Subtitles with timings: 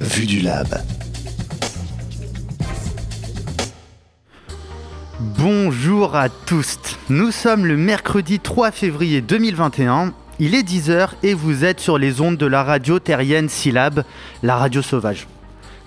[0.00, 0.66] Vue du Lab.
[5.20, 6.78] Bonjour à tous.
[7.10, 10.14] Nous sommes le mercredi 3 février 2021.
[10.38, 14.04] Il est 10h et vous êtes sur les ondes de la radio terrienne Syllab,
[14.42, 15.26] la radio sauvage.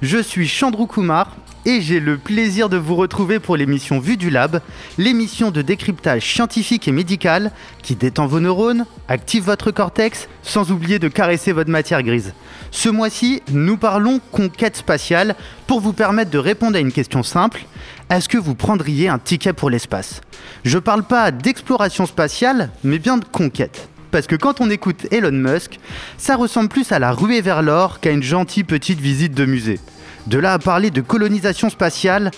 [0.04, 1.36] Je suis Chandrou Kumar
[1.66, 4.62] et j'ai le plaisir de vous retrouver pour l'émission Vue du Lab,
[4.98, 7.52] l'émission de décryptage scientifique et médical
[7.82, 12.34] qui détend vos neurones, active votre cortex, sans oublier de caresser votre matière grise.
[12.72, 15.36] Ce mois-ci, nous parlons conquête spatiale
[15.68, 17.66] pour vous permettre de répondre à une question simple.
[18.10, 20.22] Est-ce que vous prendriez un ticket pour l'espace?
[20.66, 23.90] Je parle pas d'exploration spatiale, mais bien de conquête.
[24.12, 25.80] Parce que quand on écoute Elon Musk,
[26.18, 29.80] ça ressemble plus à la ruée vers l'or qu'à une gentille petite visite de musée.
[30.28, 32.32] De là à parler de colonisation spatiale,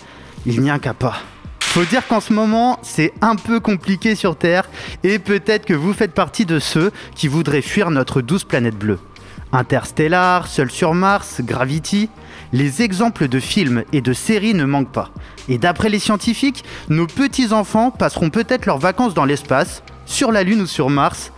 [0.46, 1.18] il n'y a qu'à pas.
[1.60, 4.70] Faut dire qu'en ce moment, c'est un peu compliqué sur Terre
[5.04, 9.00] et peut-être que vous faites partie de ceux qui voudraient fuir notre douce planète bleue.
[9.52, 12.10] Interstellar, Seul sur Mars, Gravity,
[12.54, 15.12] les exemples de films et de séries ne manquent pas.
[15.50, 20.62] Et d'après les scientifiques, nos petits-enfants passeront peut-être leurs vacances dans l'espace, sur la Lune
[20.62, 21.32] ou sur Mars.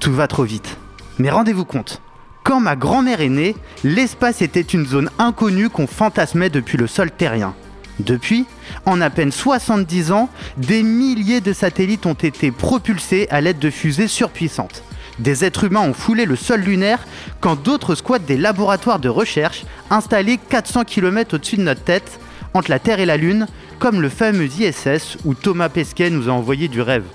[0.00, 0.76] Tout va trop vite.
[1.18, 2.02] Mais rendez-vous compte,
[2.46, 7.10] quand ma grand-mère est née, l'espace était une zone inconnue qu'on fantasmait depuis le sol
[7.10, 7.56] terrien.
[7.98, 8.46] Depuis,
[8.84, 13.68] en à peine 70 ans, des milliers de satellites ont été propulsés à l'aide de
[13.68, 14.84] fusées surpuissantes.
[15.18, 17.04] Des êtres humains ont foulé le sol lunaire
[17.40, 22.20] quand d'autres squattent des laboratoires de recherche installés 400 km au-dessus de notre tête,
[22.54, 23.48] entre la Terre et la Lune,
[23.80, 27.06] comme le fameux ISS où Thomas Pesquet nous a envoyé du rêve.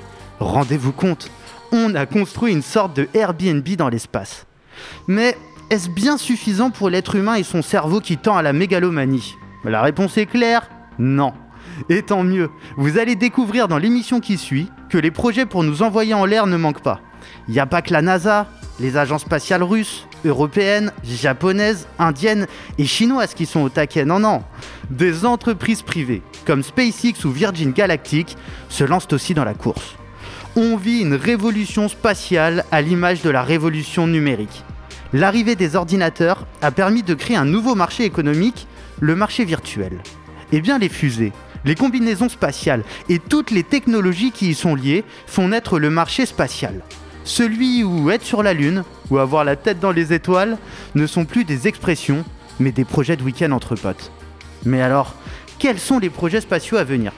[0.42, 1.32] Rendez-vous compte,
[1.72, 4.46] on a construit une sorte de Airbnb dans l'espace.
[5.08, 5.38] Mais
[5.70, 9.38] est-ce bien suffisant pour l'être humain et son cerveau qui tend à la mégalomanie?
[9.64, 11.34] La réponse est claire, non.
[11.90, 15.84] Et tant mieux, vous allez découvrir dans l'émission qui suit que les projets pour nous
[15.84, 17.00] envoyer en l'air ne manquent pas.
[17.48, 18.48] Il n'y a pas que la NASA,
[18.80, 24.06] les agences spatiales russes, européennes, japonaises, indiennes et chinoises qui sont au taquet.
[24.06, 24.44] Non, non.
[24.90, 28.36] Des entreprises privées, comme SpaceX ou Virgin Galactic,
[28.70, 29.96] se lancent aussi dans la course.
[30.56, 34.63] On vit une révolution spatiale à l'image de la révolution numérique.
[35.14, 38.68] L'arrivée des ordinateurs a permis de créer un nouveau marché économique,
[39.02, 40.02] le marché virtuel.
[40.54, 41.34] Eh bien les fusées,
[41.66, 46.26] les combinaisons spatiales et toutes les technologies qui y sont liées font naître le marché
[46.26, 46.82] spatial.
[47.24, 50.58] Celui où être sur la Lune ou avoir la tête dans les étoiles
[50.96, 52.24] ne sont plus des expressions,
[52.60, 54.12] mais des projets de week-end entre potes.
[54.66, 55.14] Mais alors,
[55.60, 57.12] quels sont les projets spatiaux à venir?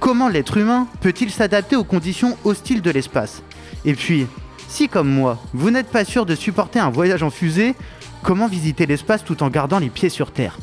[0.00, 3.42] Comment l'être humain peut-il s'adapter aux conditions hostiles de l'espace?
[3.84, 4.26] Et puis,
[4.76, 7.74] si comme moi, vous n'êtes pas sûr de supporter un voyage en fusée,
[8.22, 10.58] comment visiter l'espace tout en gardant les pieds sur Terre?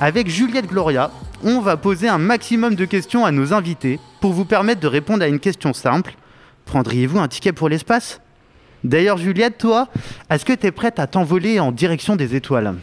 [0.00, 1.10] Avec Juliette Gloria,
[1.44, 5.22] on va poser un maximum de questions à nos invités pour vous permettre de répondre
[5.22, 6.14] à une question simple.
[6.64, 8.22] Prendriez-vous un ticket pour l'espace?
[8.84, 9.88] D'ailleurs Juliette, toi,
[10.30, 12.74] est-ce que tu es prête à t'envoler en direction des étoiles?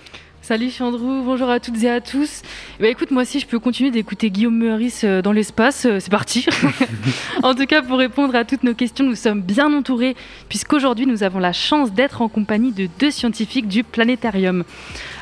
[0.47, 2.43] Salut Chandrou, bonjour à toutes et à tous.
[2.79, 6.11] Bah écoute, moi aussi je peux continuer d'écouter Guillaume Meurice euh, dans l'espace, euh, c'est
[6.11, 6.45] parti.
[7.41, 10.15] en tout cas, pour répondre à toutes nos questions, nous sommes bien entourés
[10.47, 14.65] puisqu'aujourd'hui nous avons la chance d'être en compagnie de deux scientifiques du planétarium.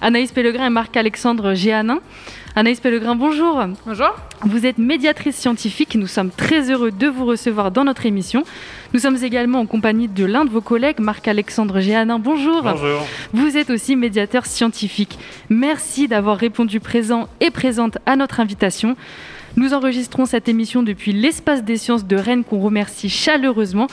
[0.01, 2.01] Anaïs Pellegrin et Marc-Alexandre Géanin.
[2.57, 3.63] Anaïs Pellegrin, bonjour.
[3.85, 4.13] Bonjour.
[4.41, 5.95] Vous êtes médiatrice scientifique.
[5.95, 8.43] Nous sommes très heureux de vous recevoir dans notre émission.
[8.93, 12.19] Nous sommes également en compagnie de l'un de vos collègues, Marc-Alexandre Géanin.
[12.19, 12.61] Bonjour.
[12.61, 13.01] Bonjour.
[13.33, 15.17] Vous êtes aussi médiateur scientifique.
[15.49, 18.95] Merci d'avoir répondu présent et présente à notre invitation.
[19.55, 23.85] Nous enregistrons cette émission depuis l'espace des sciences de Rennes qu'on remercie chaleureusement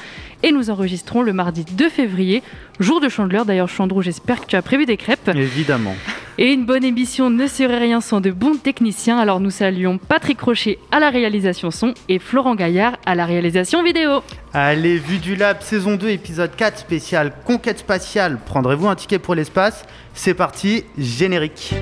[0.42, 2.42] et nous enregistrons le mardi 2 février,
[2.78, 3.44] jour de chandeleur.
[3.44, 5.30] D'ailleurs, Chandrou, j'espère que tu as prévu des crêpes.
[5.34, 5.94] Évidemment.
[6.38, 9.18] Et une bonne émission ne serait rien sans de bons techniciens.
[9.18, 13.82] Alors nous saluons Patrick Rocher à la réalisation son et Florent Gaillard à la réalisation
[13.82, 14.22] vidéo.
[14.54, 18.38] Allez, Vue du Lab, saison 2, épisode 4, spécial Conquête spatiale.
[18.46, 19.84] Prendrez-vous un ticket pour l'espace?
[20.14, 21.74] C'est parti, générique.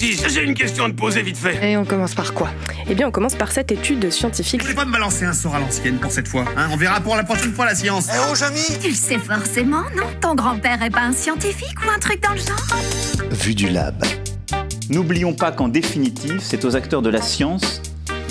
[0.00, 1.70] J'ai une question à te poser vite fait.
[1.70, 2.50] Et on commence par quoi?
[2.88, 4.62] Eh bien, on commence par cette étude scientifique.
[4.62, 6.44] Je vais pas me balancer un sort à l'ancienne pour cette fois.
[6.56, 8.08] Hein, on verra pour la prochaine fois la science.
[8.12, 10.06] Eh oh, Jamy Tu le sais forcément, non?
[10.20, 13.30] Ton grand-père est pas un scientifique ou un truc dans le genre?
[13.30, 14.02] Vue du Lab.
[14.90, 17.80] N'oublions pas qu'en définitive, c'est aux acteurs de la science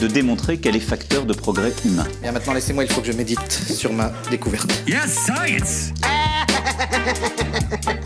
[0.01, 2.07] de démontrer qu'elle est facteur de progrès humain.
[2.21, 4.83] Bien maintenant, laissez-moi, il faut que je médite sur ma découverte.
[4.87, 5.93] Yes, science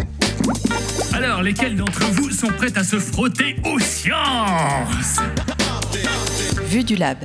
[1.15, 5.21] Alors, lesquels d'entre vous sont prêts à se frotter aux sciences
[6.65, 7.19] Vue du lab.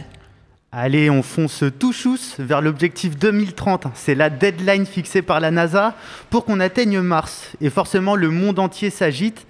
[0.70, 3.88] Allez, on fonce tout chousse vers l'objectif 2030.
[3.94, 5.96] C'est la deadline fixée par la NASA
[6.30, 7.50] pour qu'on atteigne Mars.
[7.60, 9.44] Et forcément, le monde entier s'agite.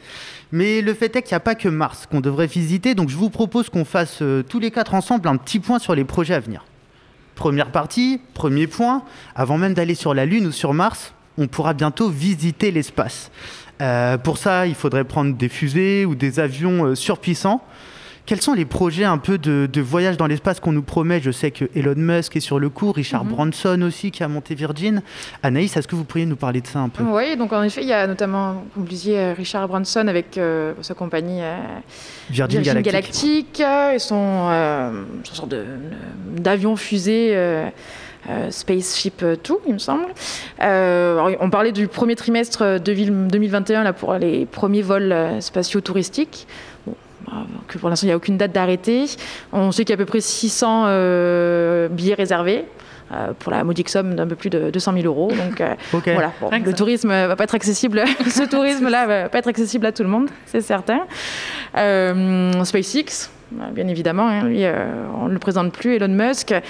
[0.53, 3.17] Mais le fait est qu'il n'y a pas que Mars qu'on devrait visiter, donc je
[3.17, 6.35] vous propose qu'on fasse euh, tous les quatre ensemble un petit point sur les projets
[6.35, 6.65] à venir.
[7.35, 9.03] Première partie, premier point,
[9.35, 13.31] avant même d'aller sur la Lune ou sur Mars, on pourra bientôt visiter l'espace.
[13.81, 17.63] Euh, pour ça, il faudrait prendre des fusées ou des avions euh, surpuissants.
[18.27, 21.21] Quels sont les projets un peu de, de voyage dans l'espace qu'on nous promet?
[21.21, 23.31] Je sais que Elon Musk est sur le coup, Richard Mhm.
[23.31, 25.03] Branson aussi qui a monté Virgin.
[25.43, 27.03] Anaïs, est-ce que vous pourriez nous parler de ça un peu?
[27.03, 30.07] Oui, donc en effet, il y a notamment, comme vous le disiez, euh, Richard Branson
[30.07, 31.41] avec euh, sa compagnie
[32.31, 33.59] Virgin, Virgin Galactic.
[33.59, 34.49] Galactic, et son,
[35.25, 35.65] son sorte de-
[38.29, 40.05] euh, euh, Spaceship 2, il me semble.
[40.63, 45.41] Euh, on parlait du premier trimestre de vil- 2021 là, pour les premiers vols euh,
[45.41, 46.47] spatiaux touristiques.
[46.87, 46.95] Bon,
[47.27, 47.33] bah,
[47.69, 49.07] que pour l'instant, il n'y a aucune date d'arrêté.
[49.53, 52.65] On sait qu'il y a à peu près 600 euh, billets réservés.
[53.13, 55.33] euh, pour la modique somme d'un peu plus de 200 000 euros.
[55.33, 55.75] Donc euh,
[56.15, 56.73] voilà, bon, le ça.
[56.77, 60.09] tourisme euh, va pas être accessible, ce tourisme-là va pas être accessible à tout le
[60.09, 61.01] monde, c'est certain.
[61.77, 66.53] Euh, SpaceX, euh, bien évidemment, hein, lui, euh, on ne le présente plus, Elon Musk,
[66.53, 66.61] euh,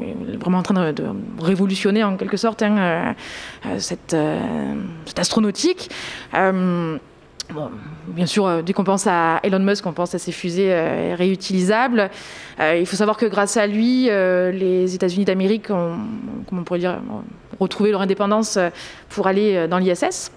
[0.00, 1.04] il est vraiment en train de,
[1.40, 3.14] révolutionner en quelque sorte hein,
[3.66, 4.16] euh, cette,
[5.06, 5.90] cette astronautique.
[8.06, 10.72] Bien sûr, dès qu'on pense à Elon Musk, on pense à ses fusées
[11.14, 12.08] réutilisables.
[12.60, 15.96] Il faut savoir que grâce à lui, les États-Unis d'Amérique ont,
[16.48, 17.22] comment on pourrait dire, ont
[17.58, 18.56] retrouvé leur indépendance
[19.08, 20.30] pour aller dans l'ISS.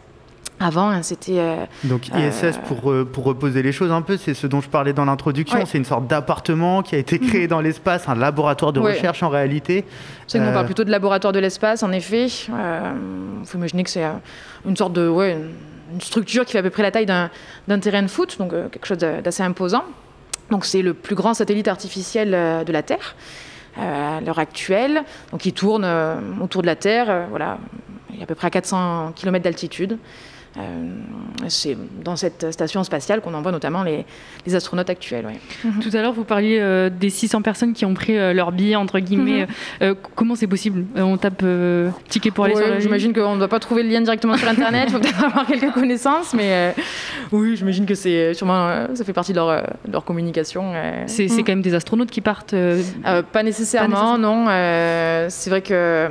[0.59, 4.33] Avant, hein, c'était euh, Donc ISS, pour, euh, pour reposer les choses un peu, c'est
[4.33, 5.57] ce dont je parlais dans l'introduction.
[5.59, 5.65] Ouais.
[5.65, 8.93] C'est une sorte d'appartement qui a été créé dans l'espace, un laboratoire de Ouais.
[8.93, 9.83] recherche en réalité.
[10.27, 12.25] C'est Euh, parle plutôt de laboratoire de l'espace, en effet.
[12.27, 14.11] Il faut imaginer que c'est euh,
[14.65, 15.33] une sorte de ouais,
[15.91, 17.29] une- structure qui fait à peu près la taille d'un
[17.79, 19.83] terrain de foot, donc euh, quelque chose d'assez imposant.
[20.49, 23.15] Donc c'est le plus grand satellite artificiel euh, de la Terre
[23.79, 25.03] euh, à l'heure actuelle.
[25.31, 27.57] Donc il tourne euh, autour de la Terre, euh, voilà,
[28.13, 29.97] il est à peu près à 400 km d'altitude.
[30.57, 30.61] Euh,
[31.47, 34.05] c'est dans cette station spatiale qu'on envoie notamment les,
[34.45, 35.25] les astronautes actuels.
[35.25, 35.71] ouais.
[35.81, 38.75] Tout à l'heure, vous parliez euh, des 600 personnes qui ont pris euh, leur billet,
[38.75, 39.47] entre guillemets.
[39.81, 40.85] Euh, comment c'est possible?
[40.95, 43.59] Euh, On tape euh, ticket pour aller Ouais, sur la J'imagine qu'on ne doit pas
[43.59, 46.71] trouver le lien directement sur Internet, il faut peut-être avoir quelques connaissances, mais euh,
[47.31, 50.71] oui, j'imagine que c'est sûrement, euh, ça fait partie de leur, euh, de leur communication.
[50.75, 51.03] euh.
[51.07, 51.37] C'est Mm.
[51.37, 52.53] quand même des astronautes qui partent.
[52.53, 54.45] euh, Euh, pas nécessairement, non.
[54.49, 56.09] euh, c'est vrai que, euh,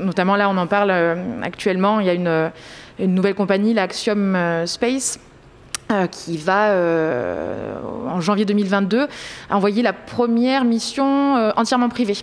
[0.00, 2.50] notamment là, on en parle euh, actuellement, il y a une,
[2.98, 5.18] une nouvelle compagnie, l'Axiom euh, Space.
[5.92, 7.74] Euh, qui va, euh,
[8.08, 9.06] en janvier 2022,
[9.50, 12.16] envoyer la première mission euh, entièrement privée,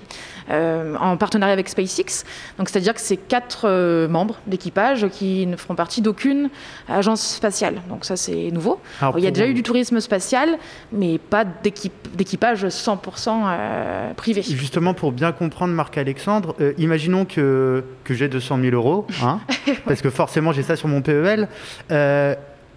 [0.50, 2.24] euh, en partenariat avec SpaceX.
[2.58, 6.50] Donc, c'est-à-dire que c'est quatre membres d'équipage qui ne feront partie d'aucune
[6.90, 7.82] agence spatiale.
[7.88, 8.80] Donc, ça, c'est nouveau.
[9.00, 10.58] alors Il y a déjà eu du tourisme spatial,
[10.92, 14.42] mais pas d'équipage 100% euh, privé.
[14.42, 19.40] Justement, pour bien comprendre, Marc-Alexandre, imaginons que, que j'ai 200 000 euros, hein,
[19.86, 21.48] parce que forcément j'ai ça sur mon PEL.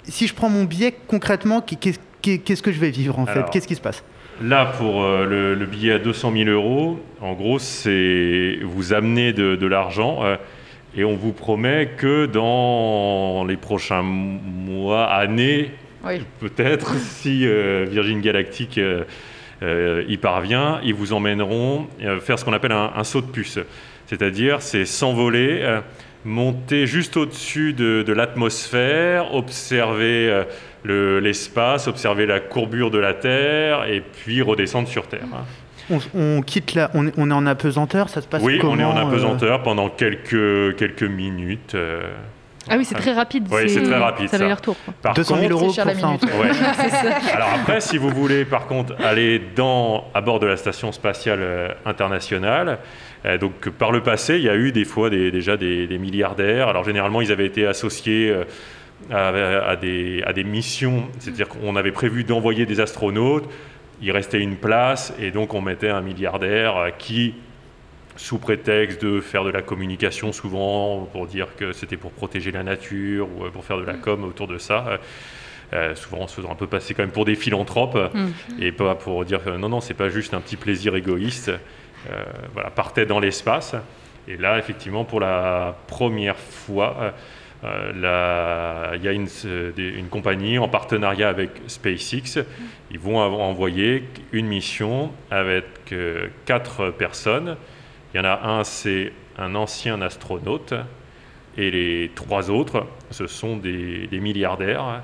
[0.05, 3.45] Si je prends mon billet, concrètement, qu'est- qu'est- qu'est-ce que je vais vivre en fait.
[3.51, 4.05] Qu'est-ce qui se passe
[4.43, 9.33] Là, pour euh, le, le billet à 200 000 euros, en gros, c'est vous amenez
[9.33, 10.37] de, de l'argent euh,
[10.97, 15.71] et on vous promet que dans les prochains mois, années,
[16.05, 16.21] Oui.
[16.41, 19.05] peut-être, si euh, Virgin Galactic euh,
[19.62, 23.27] euh, y parvient, ils vous emmèneront euh, faire ce qu'on appelle un, un saut de
[23.31, 23.59] puce.
[24.07, 25.81] C'est-à-dire, c'est s'envoler, euh,
[26.25, 30.44] monter juste au-dessus de, de l'atmosphère, observer euh,
[30.82, 35.21] le- l'espace, observer la courbure de la Terre, et puis redescendre sur Terre.
[35.35, 35.44] hein.
[35.91, 38.73] on, on quitte là, on est, on est en apesanteur, ça se passe Oui, comment
[38.75, 41.75] on est en euh, apesanteur pendant quelques, quelques minutes.
[41.75, 42.03] euh,
[42.71, 43.47] Ah oui, c'est très rapide.
[43.53, 44.56] Ouais, c'est très rapide, Ça ça.
[44.65, 44.75] quoi.
[45.03, 46.25] par 200 000 contre- euros cher pour la minute.
[47.35, 51.76] Alors après, si vous voulez par contre aller dans, à bord de la station spatiale
[51.85, 52.78] internationale,
[53.40, 56.69] donc par le passé, il y a eu des fois des- déjà des, des milliardaires.
[56.69, 58.45] Alors généralement, ils avaient été associés euh,
[59.11, 59.28] à,
[59.71, 63.49] à des, à des missions, c'est-à-dire qu'on avait prévu d'envoyer des astronautes,
[64.02, 67.35] il restait une place et donc on mettait un milliardaire euh, qui
[68.16, 72.62] sous prétexte de faire de la communication souvent pour dire que c'était pour protéger la
[72.62, 74.85] nature ou euh, pour faire de la com autour de ça.
[74.88, 74.97] euh,
[75.73, 78.28] euh, souvent en se faisant un peu passer quand même pour des philanthropes Mm.
[78.62, 81.50] et pas pour dire non, non, c'est pas juste un petit plaisir égoïste.
[82.11, 83.75] Euh, voilà, partait dans l'espace.
[84.28, 87.11] Et là, effectivement, pour la première fois, euh,
[87.64, 92.44] euh, il y a une, compagnie en partenariat avec SpaceX.
[92.90, 97.56] Ils vont envoyer une mission avec euh, quatre personnes.
[98.12, 100.75] Il y en a un, c'est un ancien astronaute.
[101.56, 105.02] Et les trois autres, ce sont des, des milliardaires.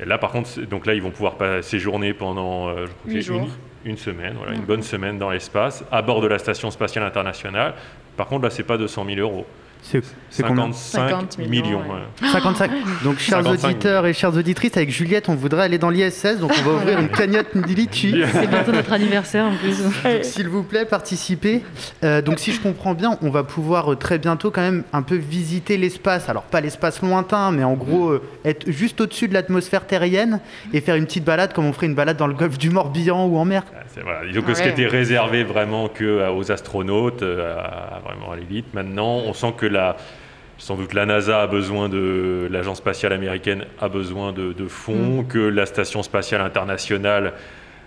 [0.00, 3.20] Et là, par contre, donc là, ils vont pouvoir séjourner pendant euh, je crois une,
[3.20, 3.48] jours.
[3.84, 7.74] Une semaine, voilà, une bonne semaine dans l'espace, à bord de la station spatiale internationale.
[8.16, 9.46] Par contre, là, c'est pas 200 000 euros.
[9.82, 11.50] C'est combien 55 millions.
[11.50, 12.28] millions ouais.
[12.30, 12.70] 55.
[13.04, 16.52] Donc, chers 55 auditeurs et chères auditrices, avec Juliette, on voudrait aller dans l'ISS, donc
[16.58, 18.22] on va ouvrir une cagnotte Litchi.
[18.32, 19.76] C'est bientôt notre anniversaire en plus.
[20.22, 21.62] S'il vous plaît, participez.
[22.04, 25.02] Euh, donc, si je comprends bien, on va pouvoir euh, très bientôt quand même un
[25.02, 26.28] peu visiter l'espace.
[26.28, 30.40] Alors, pas l'espace lointain, mais en gros, euh, être juste au-dessus de l'atmosphère terrienne
[30.72, 33.26] et faire une petite balade comme on ferait une balade dans le golfe du Morbihan
[33.26, 33.64] ou en mer.
[34.02, 34.26] Voilà.
[34.26, 39.16] Disons que ce qui était réservé vraiment que aux astronautes, à, vraiment à l'élite, maintenant,
[39.26, 39.96] on sent que la
[40.60, 45.26] sans doute la NASA a besoin de, l'agence spatiale américaine a besoin de, fonds, mm.
[45.26, 47.32] que la station spatiale internationale,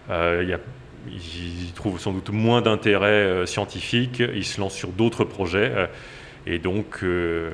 [0.09, 0.59] euh, y a,
[1.99, 5.87] sans doute moins d'intérêt euh, scientifique, ils se lancent sur d'autres projets, euh,
[6.47, 7.51] et donc euh,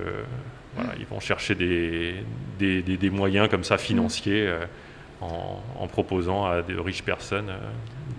[0.75, 2.15] voilà, ils vont chercher des,
[2.57, 4.49] des, des, moyens comme ça financiers
[5.19, 7.51] en, en, proposant à de riches personnes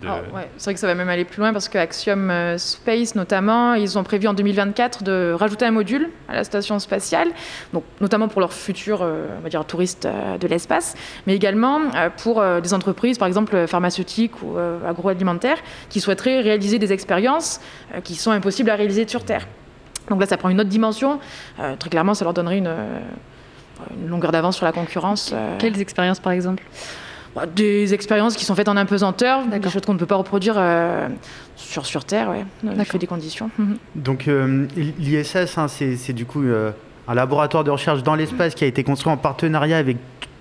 [0.06, 0.22] ah,
[0.56, 3.74] c'est vrai que ça va même aller plus loin parce que Axiom euh, Space, notamment,
[3.74, 7.28] ils ont prévu en 2024 de rajouter un module à la station spatiale,
[7.72, 10.94] donc, notamment pour leurs futurs euh, on va dire, touristes euh, de l'espace,
[11.26, 11.80] mais également
[12.22, 17.60] pour des entreprises, par exemple pharmaceutiques ou agroalimentaires, qui souhaiteraient réaliser des expériences
[18.04, 19.46] qui sont impossibles à réaliser sur Terre.
[20.08, 21.18] Donc là, ça prend une autre dimension.
[21.78, 22.72] très clairement, ça leur donnerait une,
[23.96, 25.34] une longueur d'avance sur la concurrence.
[25.58, 26.62] Quelles expériences, par exemple?
[27.54, 31.08] Des expériences qui sont faites en impesanteur, des choses qu'on ne peut pas reproduire euh,
[31.56, 33.50] sur, sur Terre, ouais, fait des conditions.
[33.58, 33.76] Mhm.
[33.94, 34.66] Donc euh,
[34.98, 36.72] l'ISS, hein, c'est du coup euh,
[37.06, 39.96] un laboratoire de recherche dans l'espace qui a été construit en partenariat avec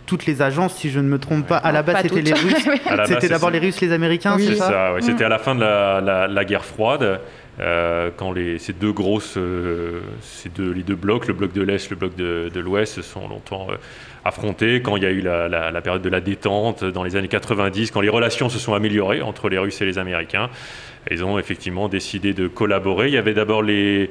[0.08, 1.58] toutes les agences, si je ne me trompe pas.
[1.64, 2.68] À la base, c'était les Russes.
[3.06, 4.38] c'était d'abord les Russes, les Américains.
[4.40, 4.96] c'est ça.
[5.00, 7.22] C'était à la fin de la, la, guerre froide.
[8.18, 9.38] quand les, ces deux grosses,
[10.22, 13.02] ces deux, les deux blocs, le bloc de l'Est, le bloc de, de l'Ouest, se
[13.04, 13.68] sont longtemps
[14.30, 17.92] affronté quand il y a eu la, période de la détente dans les années 90,
[17.92, 20.50] quand les relations se sont améliorées entre les Russes et les Américains.
[21.12, 23.08] Ils ont effectivement décidé de collaborer.
[23.08, 24.10] Il y avait d'abord les,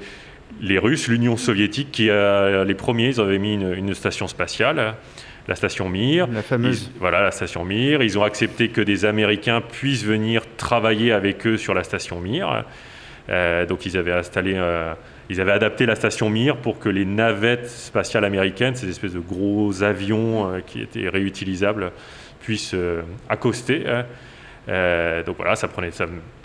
[0.61, 4.95] les Russes, l'Union soviétique, qui a, les premiers, ils avaient mis une, station spatiale
[5.47, 6.27] la station Mir.
[6.31, 6.93] La fameuse.
[6.99, 8.03] voilà, la station Mir.
[8.03, 12.65] Ils ont accepté que des Américains puissent venir travailler avec eux sur la station Mir.
[13.31, 14.93] Euh, donc ils avaient installé euh,
[15.31, 19.21] ils avaient adapté la station Mir pour que les navettes spatiales américaines, ces espèces de
[19.21, 21.93] gros avions euh, qui étaient réutilisables,
[22.41, 23.85] puissent euh, accoster.
[23.87, 24.07] Hein.
[24.69, 25.91] Euh, donc voilà, ça prenait,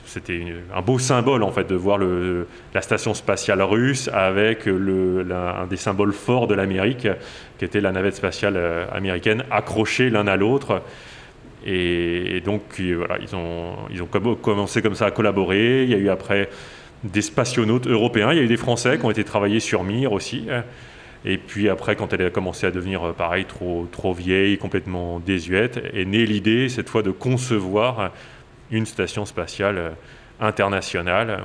[0.05, 0.43] c'était
[0.75, 6.13] un beau symbole en fait de voir la station spatiale russe avec un des symboles
[6.13, 7.07] forts de l'Amérique,
[7.57, 8.57] qui était la navette spatiale
[8.93, 10.81] américaine, accrochée l'un à l'autre.
[11.65, 15.83] Et, et, donc voilà, ils ont, ils ont commencé comme ça à collaborer.
[15.83, 16.49] Il y a eu après
[17.03, 18.31] des spationautes européens.
[18.31, 20.47] Il y a eu des Français qui ont été travaillés sur Mir aussi.
[21.25, 25.19] Et puis après, quand elle a commencé à devenir, euh, pareil, trop, trop vieille, complètement
[25.19, 28.11] désuète, est née l'idée, cette fois, de concevoir
[28.71, 29.91] une station spatiale euh,
[30.41, 31.43] internationale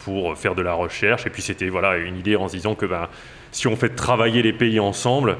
[0.00, 1.26] pour faire de la recherche.
[1.26, 3.08] Et puis c'était voilà, une idée en se disant que ben,
[3.50, 5.38] si on fait travailler les pays ensemble,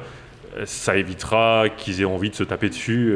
[0.57, 3.13] euh, ça évitera qu'ils aient envie de se taper dessus.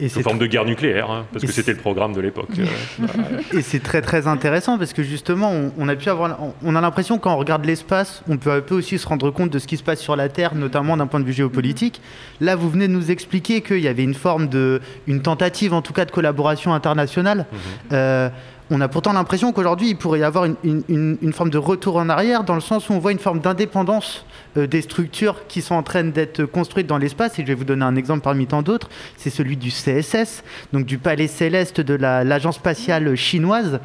[0.00, 2.48] Et sous forme de guerre nucléaire, hein, parce que c'était le programme de l'époque.
[3.02, 6.80] Euh, et c'est très très intéressant parce que justement, on, a pu avoir, on a
[6.80, 9.66] l'impression quand on regarde l'espace, on peut un peu aussi se rendre compte de ce
[9.66, 12.00] qui se passe sur la Terre, notamment d'un point de vue géopolitique.
[12.40, 15.82] Là, vous venez de nous expliquer qu'il y avait une forme de, une tentative en
[15.82, 17.46] tout cas de collaboration internationale.
[17.50, 17.58] Mhm.
[17.92, 18.28] Euh,
[18.72, 22.42] on a pourtant l'impression qu'aujourd'hui, il pourrait y avoir une, forme de retour en arrière,
[22.42, 24.24] dans le sens où on voit une forme d'indépendance
[24.56, 27.38] euh, des structures qui sont en train d'être construites dans l'espace.
[27.38, 28.88] Et je vais vous donner un exemple parmi tant d'autres.
[29.18, 33.78] C'est celui du CSS, donc du palais céleste de l'agence spatiale chinoise.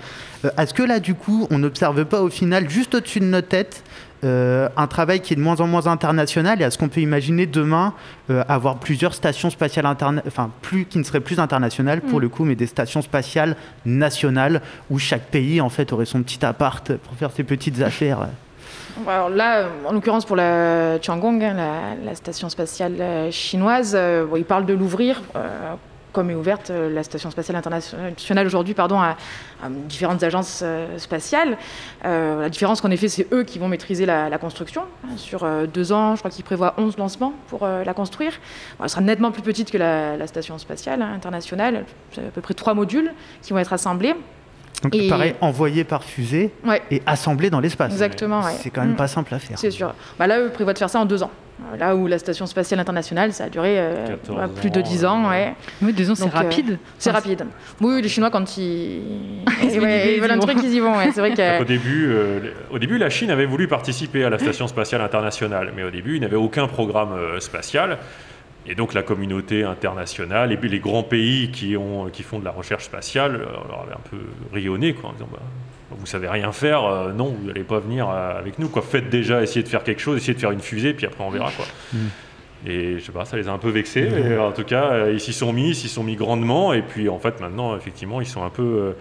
[0.45, 3.49] Euh, est-ce que là, du coup, on n'observe pas au final, juste au-dessus de notre
[3.49, 3.83] tête,
[4.23, 7.45] euh, un travail qui est de moins en moins international et est-ce qu'on peut imaginer
[7.45, 7.93] demain
[8.29, 9.85] euh, avoir plusieurs stations spatiales
[10.25, 12.21] enfin plus qui ne seraient plus internationales pour mm.
[12.21, 13.55] le coup mais des stations spatiales
[13.85, 18.27] nationales où chaque pays en fait aurait son petit appart pour faire ses petites affaires
[19.07, 23.95] alors là, en l'occurrence pour la Tiangong, hein, la, station spatiale euh, chinoise,
[24.35, 25.21] il parle de l'ouvrir
[26.11, 29.15] comme est ouverte euh, la Station spatiale internationale aujourd'hui pardon, à,
[29.69, 31.57] différentes agences euh, spatiales.
[32.05, 34.83] Euh, la différence qu'en effet, c'est eux qui vont maîtriser la, construction.
[35.15, 38.33] Sur deux ans, je crois qu'ils prévoient 11 lancements pour la construire.
[38.81, 41.85] elle sera nettement plus petite que la, Station spatiale internationale.
[42.11, 43.11] C'est à peu près trois modules
[43.41, 44.15] qui vont être assemblés.
[44.83, 45.07] Donc et...
[45.09, 46.51] pareil, envoyé par fusée
[46.91, 47.91] et assemblé dans l'espace.
[47.91, 48.43] Exactement.
[48.43, 48.97] C'est quand même mm.
[48.97, 49.57] pas simple à faire.
[49.57, 49.93] C'est sûr.
[50.19, 51.31] Bah là, eux prévoient de faire ça en deux ans.
[51.79, 54.15] Là où la Station spatiale internationale, ça a duré euh,
[54.61, 55.27] plus de 10 ans.
[55.29, 55.55] Ouais.
[55.81, 56.77] Oui, deux ans, c'est euh, rapide.
[56.99, 57.45] c'est rapide.
[57.81, 59.01] Oui, les Chinois, quand ils,
[59.63, 59.79] ils,
[60.21, 60.93] veulent un truc, ils y vont.
[61.11, 64.67] C'est vrai qu'au début, euh, au début, la Chine avait voulu participer à la Station
[64.67, 67.97] spatiale internationale, mais au début, il n'avait aucun programme spatial.
[68.67, 72.45] et donc la communauté internationale et puis les grands pays qui, ont, qui font de
[72.45, 74.17] la recherche spatiale leur avaient un peu
[74.53, 75.39] rayonné quoi, en disant bah,
[75.91, 78.67] vous savez rien faire, euh, non, vous n'allez pas venir euh, avec nous.
[78.67, 78.81] Quoi.
[78.81, 81.29] Faites déjà, essayez de faire quelque chose, essayez de faire une fusée, puis après on
[81.29, 81.51] verra.
[81.51, 81.65] Quoi.
[81.93, 81.97] Mm.
[82.65, 85.13] Et je sais pas, ça les a un peu vexés, mais en tout cas, euh,
[85.13, 88.19] ils s'y sont mis, ils s'y sont mis grandement, et puis en fait maintenant, effectivement,
[88.19, 88.91] ils sont un peu, euh,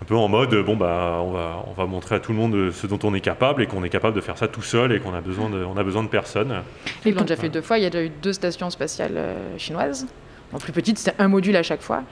[0.00, 2.70] un peu en mode, bon bah, on va, on va montrer à tout le monde
[2.72, 5.00] ce dont on est capable, et qu'on est capable de faire ça tout seul, et
[5.00, 6.62] qu'on a besoin de, on a besoin de personne.
[7.04, 9.20] Ils l'ont déjà fait deux fois, il y a déjà eu deux stations spatiales
[9.58, 10.06] chinoises.
[10.52, 12.02] En plus petite, c'était un module à chaque fois,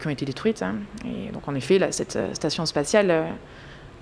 [0.00, 0.62] qui ont été détruites.
[0.62, 0.74] hein.
[1.04, 3.22] Et donc en effet, là, cette euh, station spatiale euh,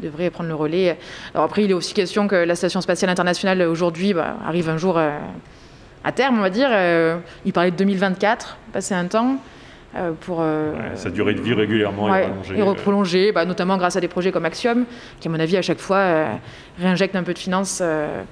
[0.01, 0.99] devrait prendre le relais.
[1.35, 4.77] Alors après, il est aussi question que la station spatiale internationale aujourd'hui bah, arrive un
[4.79, 5.17] jour euh,
[6.03, 6.69] à terme, on va dire.
[6.71, 9.37] Euh, il parlait de 2024, passer un temps.
[9.97, 12.59] euh, pour, euh, Ouais, sa durée de vie régulièrement ouais, est prolongée.
[12.59, 14.85] et reprolonger, bah, notamment grâce à des projets comme Axiom,
[15.21, 16.27] qui à mon avis à chaque fois euh,
[16.81, 17.79] réinjectent un peu de finances.
[17.81, 18.23] euh,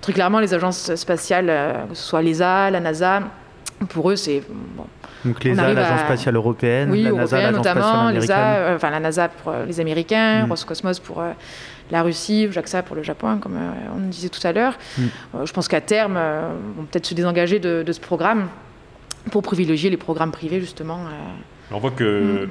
[0.00, 3.20] très clairement, les agences spatiales, euh, que ce soit l'ESA, la NASA,
[3.90, 4.42] pour eux c'est
[4.76, 4.84] bon,
[5.24, 8.20] Donc On l'ESA, l'Agence à- spatiale européenne, oui, la NASA, européenne l'Agence spatiale notamment, américaine.
[8.20, 10.50] l'ESA, euh, enfin la NASA pour euh, les Américains, Mm.
[10.50, 11.30] Roscosmos pour euh,
[11.90, 14.74] la Russie, JAXA pour le Japon, comme euh, on disait tout à l'heure.
[14.98, 15.02] Mm.
[15.36, 18.48] Euh, je pense qu'à terme, euh, vont peut-être se désengager de, de ce programme
[19.30, 20.98] pour privilégier les programmes privés justement.
[21.06, 21.74] euh.
[21.74, 22.48] On voit que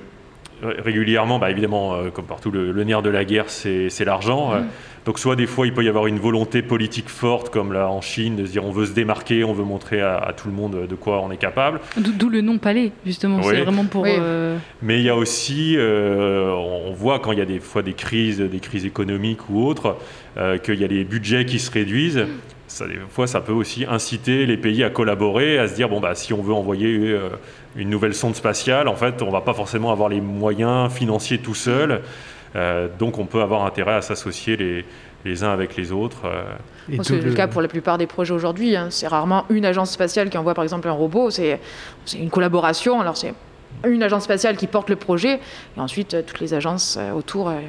[0.63, 4.05] ré- régulièrement, bah, évidemment, euh, comme partout, le, le nerf de la guerre, c'est c'est
[4.05, 4.53] l'argent.
[4.53, 4.61] Euh,
[5.05, 8.01] Donc soit des fois, il peut y avoir une volonté politique forte, comme là en
[8.01, 10.53] Chine, de se dire on veut se démarquer, on veut montrer à, à tout le
[10.53, 11.79] monde de quoi on est capable.
[11.97, 13.37] D'où le nom palais, justement.
[13.37, 13.45] Oui.
[13.49, 14.03] C'est vraiment pour.
[14.03, 14.11] Oui.
[14.19, 17.81] euh, Mais il y a aussi, euh, on voit quand il y a des fois
[17.81, 19.97] des crises, des crises économiques ou autres,
[20.37, 22.25] euh, qu'il y a les budgets qui se réduisent.
[22.67, 25.99] Ça, des fois, ça peut aussi inciter les pays à collaborer, à se dire bon
[25.99, 27.29] bah si on veut envoyer euh,
[27.75, 31.55] une nouvelle sonde spatiale, en fait, on va pas forcément avoir les moyens financiers tout
[31.55, 32.01] seul.
[32.99, 34.85] Donc, on peut avoir intérêt à s'associer les,
[35.25, 36.25] les uns avec les autres.
[36.25, 36.43] euh.
[37.03, 38.75] C'est le cas pour la plupart des projets aujourd'hui.
[38.75, 38.87] hein.
[38.89, 41.59] C'est rarement une agence spatiale qui envoie par exemple un robot, c'est
[42.13, 42.99] une collaboration.
[42.99, 43.33] Alors c'est
[43.85, 45.39] une agence spatiale qui porte le projet
[45.77, 47.49] et ensuite euh, toutes les agences euh, autour.
[47.49, 47.59] euh,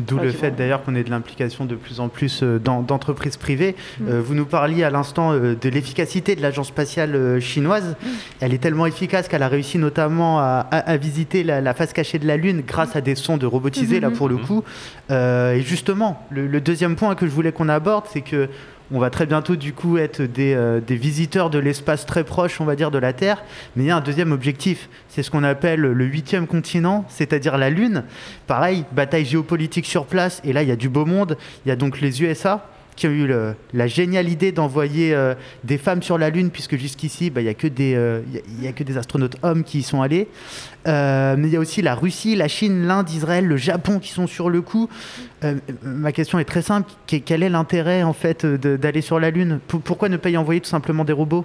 [0.00, 2.82] D'où Ouais, le fait d'ailleurs qu'on ait de l'implication de plus en plus euh, dans-
[2.82, 3.76] d'entreprises privées.
[4.00, 4.04] Mm.
[4.08, 7.90] Euh, vous nous parliez à l'instant euh, de l'efficacité de l'agence spatiale chinoise.
[8.02, 8.06] Mm.
[8.40, 11.92] Elle est tellement efficace qu'elle a réussi notamment à, à- à visiter la, la face
[11.92, 14.16] cachée de la Lune grâce à des sondes robotisées, là Mhm.
[14.16, 14.64] pour le coup.
[15.10, 18.48] Euh, et justement, le, le deuxième point que je voulais qu'on aborde, c'est que
[18.92, 22.60] on va très bientôt du coup être des, euh, des visiteurs de l'espace très proche,
[22.60, 23.42] on va dire, de la Terre.
[23.76, 27.56] Mais il y a un deuxième objectif, c'est ce qu'on appelle le huitième continent, c'est-à-dire
[27.56, 28.04] la Lune.
[28.46, 31.36] Pareil, bataille géopolitique sur place, et là il y a du beau monde.
[31.64, 33.28] Il y a donc les USA qui ont eu
[33.72, 37.50] la géniale idée d'envoyer euh, des femmes sur la Lune, puisque jusqu'ici, bah, il n'y
[37.50, 38.20] a, que des, euh,
[38.64, 40.28] a- que des astronautes hommes qui y sont allés.
[40.86, 44.10] Euh, mais il y a aussi la Russie, la Chine, l'Inde, Israël, le Japon qui
[44.10, 44.88] sont sur le coup.
[45.82, 46.90] Ma question est très simple.
[47.06, 49.60] Que- Quel est l'intérêt en fait d'aller sur la Lune?
[49.66, 51.44] Pour- Pourquoi ne pas y envoyer tout simplement des robots?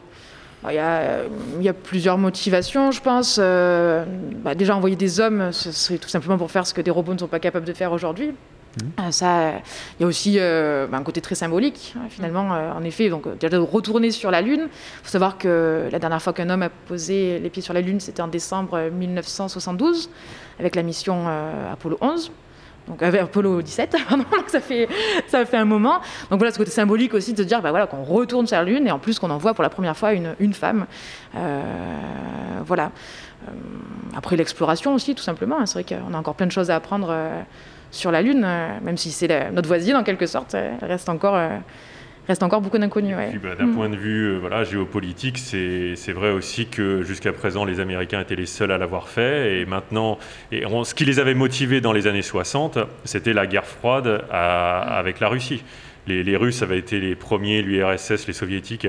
[0.69, 3.39] Il y, a, plusieurs motivations, je pense.
[3.39, 7.13] Bah, déjà, envoyer des hommes, ce serait tout simplement pour faire ce que des robots
[7.13, 8.31] ne sont pas capables de faire aujourd'hui.
[8.77, 9.51] Euh,
[9.99, 13.09] il y a aussi euh, un côté très symbolique, hein, finalement, euh, en effet.
[13.09, 14.67] Donc, déjà de retourner sur la Lune.
[14.69, 17.81] Il faut savoir que la dernière fois qu'un homme a posé les pieds sur la
[17.81, 20.09] Lune, c'était en décembre euh, 1972,
[20.59, 21.27] avec la mission
[21.71, 22.31] Apollo 11.
[22.87, 24.87] Donc, Apollo 17, pardon, donc ça fait,
[25.53, 25.99] un moment.
[26.29, 28.87] Donc voilà, ce côté symbolique aussi de se dire bah, qu'on retourne sur la Lune
[28.87, 30.85] et en plus qu'on envoie pour la première fois une, une femme.
[32.65, 32.91] Voilà.
[34.15, 35.59] Après l'exploration aussi, tout simplement.
[35.59, 35.65] hein.
[35.65, 37.15] C'est vrai qu'on a encore plein de choses à apprendre
[37.91, 40.55] sur la Lune, euh, même si c'est notre voisine en quelque sorte.
[40.55, 41.49] euh, Il reste encore, euh,
[42.27, 43.15] reste encore beaucoup d'inconnus.
[43.17, 43.31] ouais.
[43.41, 43.75] Bah, D'un Mm.
[43.75, 48.21] point de vue euh, voilà, géopolitique, c'est c'est vrai aussi que jusqu'à présent, les Américains
[48.21, 49.59] étaient les seuls à l'avoir fait.
[49.61, 50.17] Et maintenant,
[50.51, 54.23] et on- ce qui les avait motivés dans les années 60, c'était la guerre froide
[54.31, 55.63] à- avec la Russie.
[56.07, 58.87] Les, les Russes avaient été les premiers, l'URSS, les Soviétiques,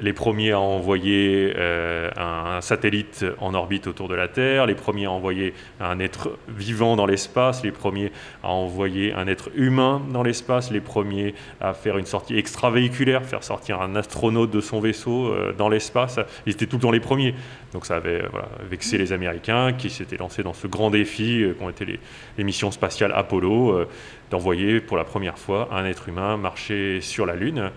[0.00, 5.06] les premiers à envoyer euh, un, satellite en orbite autour de la Terre, les premiers
[5.06, 10.22] à envoyer un être vivant dans l'espace, les premiers à envoyer un être humain dans
[10.22, 15.28] l'espace, les premiers à faire une sortie extravéhiculaire, faire sortir un astronaute de son vaisseau
[15.28, 16.18] euh, dans l'espace.
[16.46, 17.34] Ils étaient tout le temps les premiers.
[17.72, 18.22] Donc ça avait
[18.68, 22.70] vexé les Américains qui s'étaient lancés dans ce grand défi euh, qu'ont été les, missions
[22.70, 23.84] spatiales Apollo,
[24.30, 27.70] d'envoyer pour la première fois un être humain marcher sur la Lune.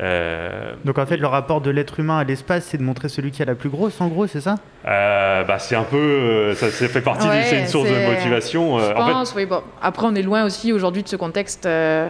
[0.00, 3.30] Euh, Donc en fait, le rapport de l'être humain à l'espace, c'est de montrer celui
[3.32, 4.54] qui a la plus grosse, en gros, c'est ça?
[4.86, 8.06] Euh, bah, c'est un peu, euh, ça, ça fait partie, Ouais, c'est une source de
[8.14, 8.78] motivation.
[8.78, 9.46] euh, Je en fait, pense, oui.
[9.46, 9.60] Bon.
[9.82, 11.66] Après, on est loin aussi aujourd'hui de ce contexte.
[11.66, 12.08] euh,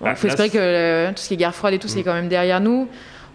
[0.00, 1.88] bon, Bah, faut là, espérer que euh, tout ce qui est guerre froide et tout,
[1.88, 2.04] c'est Mm.
[2.04, 2.88] quand même derrière nous.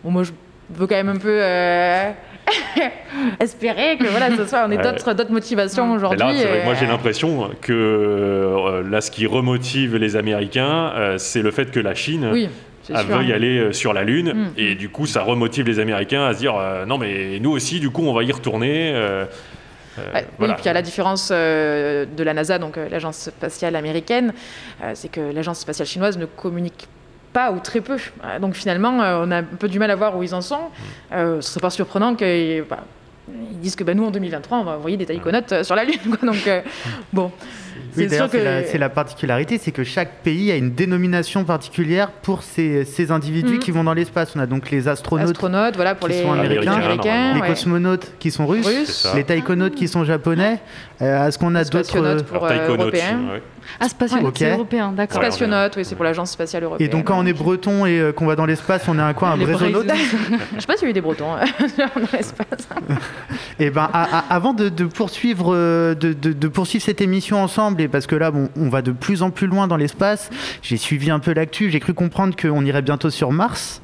[0.03, 0.31] Bon, moi, je
[0.73, 2.12] veux quand même un peu euh,
[3.39, 6.19] espérer que voilà, ce soit, on ait d'autres, d'autres motivations Mais aujourd'hui.
[6.19, 10.93] là, c'est vrai que moi j'ai l'impression que euh, là, ce qui remotive les Américains,
[10.95, 12.49] euh, c'est le fait que la Chine Oui.
[12.89, 13.17] Elle sûr.
[13.17, 14.34] veuille aller euh, sur la Lune.
[14.34, 14.47] Mm.
[14.58, 17.80] Et du coup, ça remotive les Américains à se dire euh, non, mais nous aussi,
[17.80, 18.93] du coup, on va y retourner.
[18.93, 19.25] euh,
[19.97, 20.54] euh, Ouais, voilà.
[20.54, 24.34] Oui, puis y a la différence de la NASA, donc l'agence spatiale américaine,
[24.93, 26.88] c'est que l'agence spatiale chinoise ne communique
[27.34, 27.97] pas ou très peu.
[28.39, 30.69] Donc finalement, on a un peu du mal à voir où ils en sont.
[31.12, 31.41] Mm.
[31.41, 32.86] Ce serait pas surprenant qu'ils bah,
[33.52, 35.99] ils disent que bah, nous, en 2023, on va envoyer des taïkonautes sur la Lune.
[36.19, 36.32] quoi.
[36.32, 36.62] Donc euh,
[37.13, 37.32] bon,
[37.97, 38.77] Oui, c'est d'ailleurs, sûr c'est que...
[38.77, 43.59] la, particularité, c'est que chaque pays a une dénomination particulière pour ces, ces individus Mhm.
[43.59, 44.33] qui vont dans l'espace.
[44.35, 47.47] On a donc les astronautes, astronautes, voilà, pour qui les sont américains, Américains, les ouais.
[47.47, 50.59] cosmonautes qui sont russes, les taïkonautes qui sont japonais.
[51.01, 53.19] Euh, Est-ce qu'on a d'autres spationautes pour euh, taïkonautes, européens.
[53.33, 53.41] ouais.
[53.79, 54.33] Ah, spatial, Ok.
[54.39, 55.19] c'est européen, d'accord.
[55.19, 55.25] Ouais.
[55.27, 56.89] Spationautes, oui, c'est pour l'agence spatiale européenne.
[56.89, 59.13] Et donc quand on est breton et euh, qu'on va dans l'espace, on est un
[59.13, 59.85] quoi Un brésonaute
[60.55, 61.45] Je sais pas s'il y a eu des Bretons euh,
[61.77, 62.67] dans l'espace.
[63.59, 67.41] Et ben, a- a- avant de, de poursuivre, euh, de, de- de poursuivre cette émission
[67.41, 70.29] ensemble, et parce que là, bon, on va de plus en plus loin dans l'espace.
[70.62, 71.69] J'ai suivi un peu l'actu.
[71.69, 73.81] J'ai cru comprendre qu'on irait bientôt sur Mars.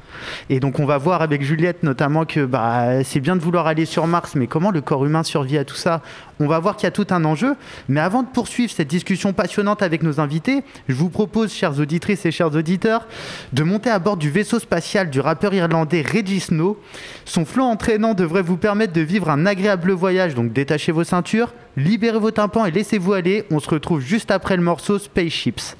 [0.50, 3.84] Et donc, on va voir avec Juliette notamment que bah, c'est bien de vouloir aller
[3.84, 6.02] sur Mars, mais comment le corps humain survit à tout ça?
[6.38, 7.54] On va voir qu'il y a tout un enjeu.
[7.88, 12.26] Mais avant de poursuivre cette discussion passionnante avec nos invités, je vous propose, chères auditrices
[12.26, 13.06] et chers auditeurs,
[13.52, 16.78] de monter à bord du vaisseau spatial du rappeur irlandais Regis Snow.
[17.24, 21.54] Son flot entraînant devrait vous permettre de vivre un agréable voyage, donc détachez vos ceintures,
[21.76, 23.44] libérez vos tympans et laissez-vous aller.
[23.50, 25.76] On se retrouve juste après le morceau Spaceships.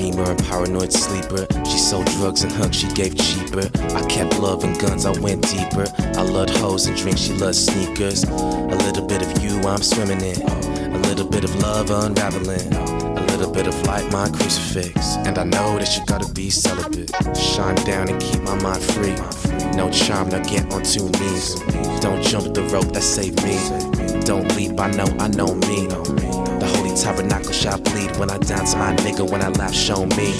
[0.00, 1.46] Dreamer, a paranoid sleeper.
[1.66, 3.68] She sold drugs and hugs she gave cheaper.
[3.94, 5.84] I kept love and guns, I went deeper.
[6.16, 8.24] I loved hoes and drinks, she loved sneakers.
[8.24, 10.40] A little bit of you, I'm swimming in.
[10.40, 12.72] A little bit of love unraveling.
[12.72, 15.16] A little bit of light, my crucifix.
[15.26, 17.10] And I know that you gotta be celibate.
[17.36, 19.16] Shine down and keep my mind free.
[19.76, 21.56] No charm, now get on two knees.
[22.00, 23.58] Don't jump the rope that saved me.
[24.24, 26.29] Don't leap, I know, I know me.
[27.00, 30.32] Tabernacle shall bleed when I dance my nigga when I laugh, show me.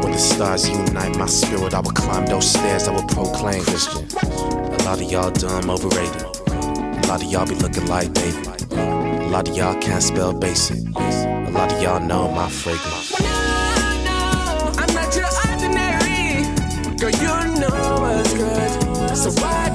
[0.00, 4.08] When the stars unite my spirit, I will climb those stairs, I will proclaim Christian.
[4.16, 6.22] A lot of y'all dumb, overrated.
[6.22, 8.46] A lot of y'all be looking like David.
[8.72, 10.78] A lot of y'all can't spell basic.
[10.96, 13.12] A lot of y'all know my fragrance.
[14.80, 16.44] I'm not your ordinary.
[16.96, 19.14] Girl, you know what's good.
[19.14, 19.67] So why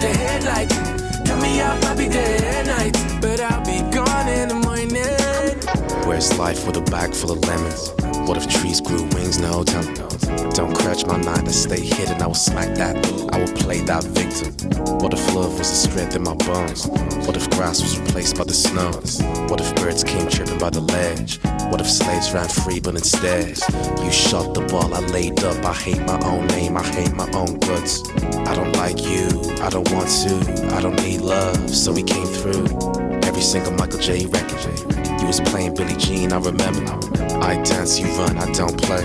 [0.00, 0.68] the.
[1.26, 1.80] Cut me I'll
[2.66, 2.92] night.
[3.20, 4.88] But I'll be gone in the morning.
[6.06, 8.07] Where's life with a bag full of lemons?
[8.28, 9.40] What if trees grew wings?
[9.40, 12.20] No, don't, don't crouch my mind, I stay hidden.
[12.20, 12.94] I will smack that,
[13.32, 14.52] I will play that victim.
[14.98, 16.86] What if love was the strength in my bones?
[17.26, 18.90] What if grass was replaced by the snow?
[19.48, 21.40] What if birds came tripping by the ledge?
[21.70, 23.56] What if slaves ran free, but instead
[24.04, 25.64] you shot the ball, I laid up.
[25.64, 28.06] I hate my own name, I hate my own guts.
[28.46, 32.26] I don't like you, I don't want to, I don't need love, so we came
[32.26, 32.66] through.
[33.22, 34.26] Every single Michael J.
[34.26, 34.87] record.
[35.20, 36.84] You was playing Billie Jean, I remember.
[37.42, 39.04] I dance, you run, I don't play.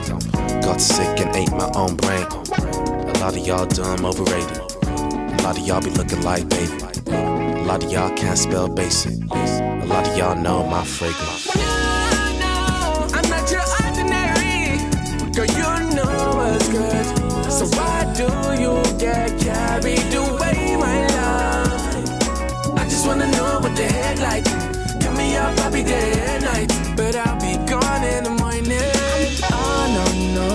[0.62, 2.26] Got sick and ate my own brain.
[2.26, 4.58] A lot of y'all dumb, overrated.
[4.88, 6.72] A lot of y'all be looking like baby.
[7.08, 9.14] A lot of y'all can't spell basic.
[9.32, 11.50] A lot of y'all know my fragrance.
[13.16, 14.78] I'm not your ordinary.
[15.34, 17.06] Girl, you know what's good.
[17.52, 18.28] So why do
[18.62, 22.78] you get carried away, my love?
[22.78, 23.28] I just wanna
[25.74, 26.70] be there at night.
[26.96, 28.94] But I'll be gone in the morning.
[29.52, 30.06] Oh no,
[30.38, 30.50] no.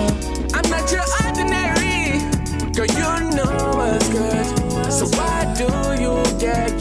[0.55, 2.23] I'm not your ordinary.
[2.71, 4.45] Girl, you know what's good.
[4.91, 5.67] So why do
[6.01, 6.71] you get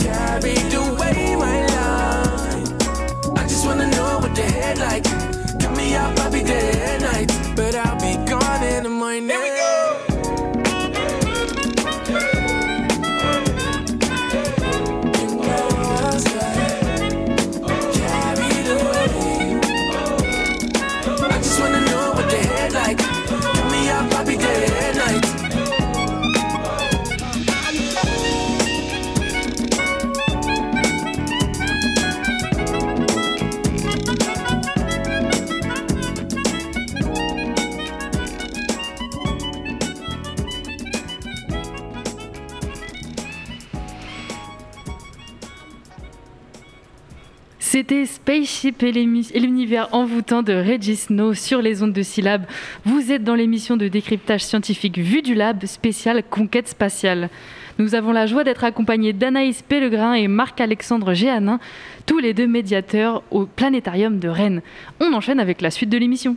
[47.78, 52.44] C'était Spaceship et l'univers envoûtant de Regis Snow sur les ondes de syllabes.
[52.84, 57.30] Vous êtes dans l'émission de décryptage scientifique Vue du Lab spéciale Conquête spatiale.
[57.78, 61.60] Nous avons la joie d'être accompagnés d'Anaïs Pellegrin et Marc-Alexandre Géanin,
[62.04, 64.62] tous les deux médiateurs au Planétarium de Rennes.
[64.98, 66.36] On enchaîne avec la suite de l'émission.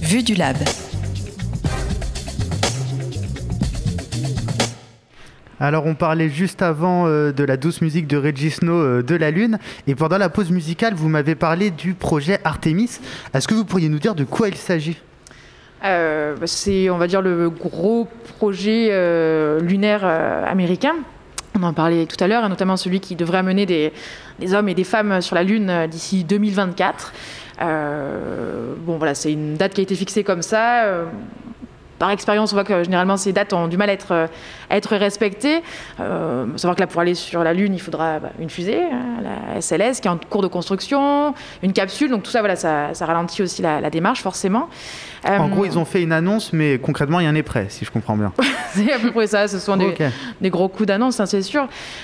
[0.00, 0.56] Vue du Lab.
[5.64, 9.14] Alors on parlait juste avant euh, de la douce musique de Regis Snow euh, de
[9.14, 13.00] la Lune et pendant la pause musicale vous m'avez parlé du projet Artemis.
[13.32, 15.00] Est-ce que vous pourriez nous dire de quoi il s'agit?
[15.82, 18.90] Euh, bah, c'est, on va dire, le gros projet
[19.60, 20.96] lunaire américain.
[21.58, 23.92] On en parlait tout à l'heure, et notamment celui qui devrait amener des,
[24.40, 27.12] des hommes et des femmes sur la Lune d'ici 2024.
[27.62, 30.84] Euh, bon, voilà, c'est une date qui a été fixée comme ça.
[32.04, 34.28] Par expérience, on voit que généralement ces dates ont du mal à être,
[34.68, 35.62] à être respectées.
[36.00, 39.22] Euh, savoir que là, pour aller sur la Lune, il faudra bah, une fusée, hein,
[39.54, 42.10] la SLS, qui est en cours de construction, une capsule.
[42.10, 44.68] Donc tout ça, voilà, ça, ça ralentit aussi la, la démarche, forcément.
[45.26, 47.90] En Euh, gros ils ont fait une annonce mais concrètement rien n'est prêt si je
[47.90, 48.34] comprends bien.
[48.74, 49.48] c'est à peu près ça.
[49.48, 51.62] Ce sont des, gros coups d'annonce, hein, c'est sûr.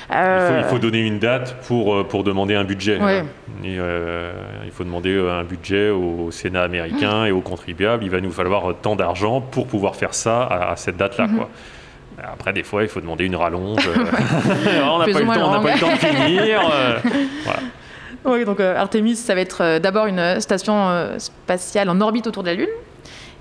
[0.08, 2.98] Il faut, Euh, il faut donner une date pour, euh, pour demander un budget.
[2.98, 3.18] Ouais.
[3.18, 3.26] hein.
[3.62, 4.32] Et, euh,
[4.64, 8.04] il faut demander un budget au Sénat américain et aux contribuables.
[8.04, 11.26] Il va nous falloir tant d'argent pour pouvoir faire ça à, à cette date-là.
[11.26, 11.36] Mhm.
[11.36, 11.48] quoi.
[12.22, 13.88] Après, des fois, il faut demander une rallonge.
[13.88, 13.94] euh,
[14.84, 16.60] on n'a pas, eu le temps- on pas eu le temps de finir.
[16.72, 16.98] euh,
[17.44, 17.60] voilà.
[18.26, 22.26] Oui, donc euh, Artemis, ça va être euh, d'abord une station euh, spatiale en orbite
[22.26, 22.68] autour de la Lune.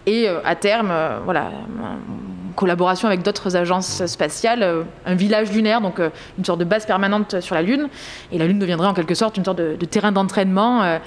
[0.05, 1.47] Et euh, à terme, euh, voilà,
[1.83, 6.65] en collaboration avec d'autres agences spatiales, euh, un village lunaire, donc euh, une sorte de
[6.65, 7.89] base permanente sur la Lune.
[8.31, 10.97] Et la Lune deviendrait en quelque sorte une sorte de, de terrain d'entraînement euh,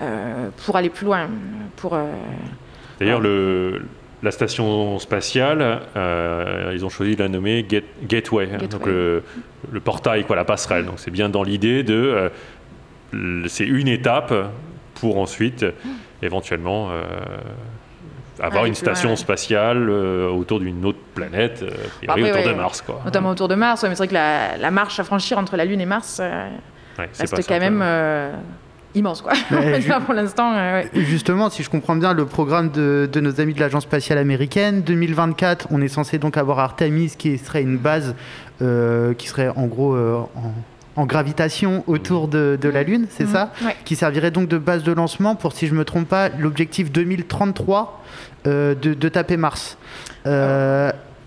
[0.00, 1.28] euh, pour aller plus loin.
[1.76, 2.06] Pour, euh,
[2.98, 3.82] D'ailleurs, le,
[4.22, 8.68] la station spatiale, euh, ils ont choisi de la nommer Get- Gateway, hein, Gateway.
[8.68, 9.22] donc le,
[9.72, 10.84] le portail, quoi, la passerelle.
[10.84, 12.30] Donc c'est bien dans l'idée de,
[13.14, 14.32] euh, c'est une étape
[14.94, 15.64] pour ensuite
[16.22, 17.02] éventuellement euh,
[18.40, 19.16] avoir une station ouais.
[19.16, 23.00] spatiale autour d'une autre planète, priori Après, autour ouais, de Mars, quoi.
[23.04, 25.56] Notamment autour de Mars, ouais, mais c'est vrai que la, la marche à franchir entre
[25.56, 26.20] la Lune et Mars
[26.98, 28.32] reste quand même euh,
[28.94, 29.22] immense.
[29.22, 29.32] Quoi.
[30.04, 30.90] Pour l'instant, euh, ouais.
[30.94, 34.82] Justement, si je comprends bien le programme de, de nos amis de l'Agence spatiale américaine,
[34.82, 38.14] 2024, on est censé donc avoir Artemis qui serait une base
[38.62, 40.52] euh, qui serait en gros euh, en,
[41.02, 43.30] en gravitation autour de, de la Lune, c'est Mhm.
[43.32, 43.76] ça Ouais.
[43.84, 48.02] Qui servirait donc de base de lancement pour, si je me trompe pas, l'objectif 2033
[48.46, 49.78] euh, de, de taper Mars.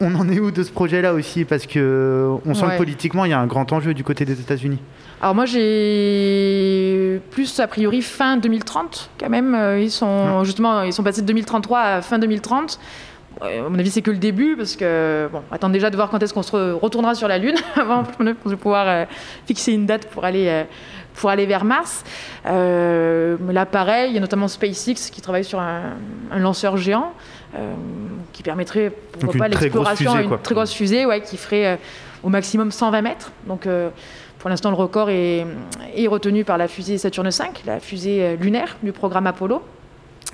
[0.02, 1.46] On en est où de ce projet-là aussi?
[1.46, 2.72] Parce que on sent Ouais.
[2.74, 4.80] que politiquement, il y a un grand enjeu du côté des États-Unis.
[5.24, 9.56] Alors moi j'ai plus a priori fin 2030 quand même.
[9.56, 12.78] Euh, Ils sont justement ils sont passés de 2033 à fin 2030.
[13.42, 15.96] Ouais, à mon avis c'est que le début parce que bon on attend déjà de
[15.96, 19.06] voir quand est-ce qu'on se re- retournera sur la Lune avant de pouvoir euh,
[19.48, 20.64] fixer une date pour aller euh,
[21.14, 22.04] pour aller vers Mars.
[22.46, 25.94] Euh, là pareil il y a notamment SpaceX qui travaille sur un,
[26.34, 27.14] un lanceur géant
[27.56, 27.74] euh,
[28.34, 30.38] qui permettrait pourquoi pas l'exploration fusée, une quoi.
[30.40, 31.76] très grosse fusée ouais, qui ferait euh,
[32.24, 33.32] au maximum 120 mètres.
[33.48, 33.90] Donc euh,
[34.44, 35.46] pour l'instant, le record est,
[35.96, 39.62] est retenu par la fusée Saturne V, la fusée euh, lunaire du programme Apollo.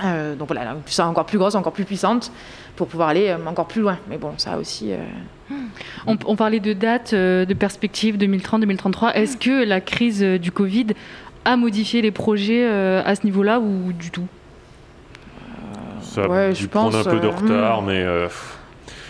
[0.04, 2.32] Euh, donc voilà, une puissance encore plus grosse, encore plus puissante,
[2.76, 4.00] pour pouvoir aller euh, encore plus loin.
[4.10, 4.94] Mais bon, ça aussi.
[4.94, 4.98] euh,
[6.08, 9.12] On, on parlait de date, euh, de perspective 2030-2033.
[9.14, 10.88] Est-ce que la crise du Covid
[11.46, 14.26] a modifié les projets euh, à ce niveau-là ou du tout?
[16.02, 17.86] Ça a Ouais, dû je prendre pense, un peu de retard, hmm.
[17.86, 18.02] mais.
[18.04, 18.28] euh.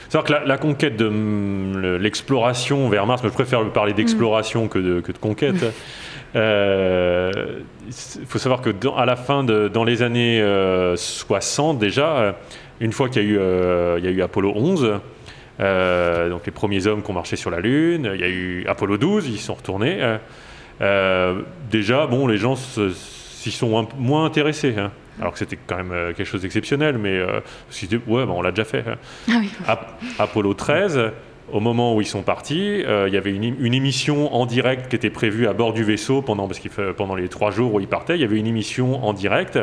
[0.09, 4.67] C'est-à-dire que la, la conquête de le- l'exploration vers Mars, mais je préfère parler d'exploration
[4.67, 5.63] que, de, que de conquête.
[6.35, 12.17] Il faut savoir que dans- à la fin, de, dans les années euh, 60 déjà,
[12.17, 12.31] euh,
[12.79, 14.99] une fois qu'il y, a eu, euh, il y a eu Apollo 11,
[15.59, 18.65] euh, donc les premiers hommes qui ont marché sur la Lune, il y a eu
[18.67, 19.97] Apollo 12, ils sont retournés.
[20.01, 20.17] euh,
[20.81, 24.75] euh, déjà, bon, les gens s'y sont un moins intéressés.
[24.77, 24.91] hein.
[25.19, 27.41] Alors que c'était quand même euh, quelque chose d'exceptionnel, mais euh,
[28.07, 28.85] ouais, bah, on l'a déjà fait.
[28.87, 28.97] hein.
[29.29, 29.49] Ah oui.
[30.17, 31.11] Apollo 13,
[31.51, 34.95] au moment où ils sont partis, euh, il y avait une, émission en direct qui
[34.95, 36.61] était prévue à bord du vaisseau pendant, parce
[36.95, 38.15] pendant les trois jours où ils partaient.
[38.15, 39.59] Il y avait une émission en direct.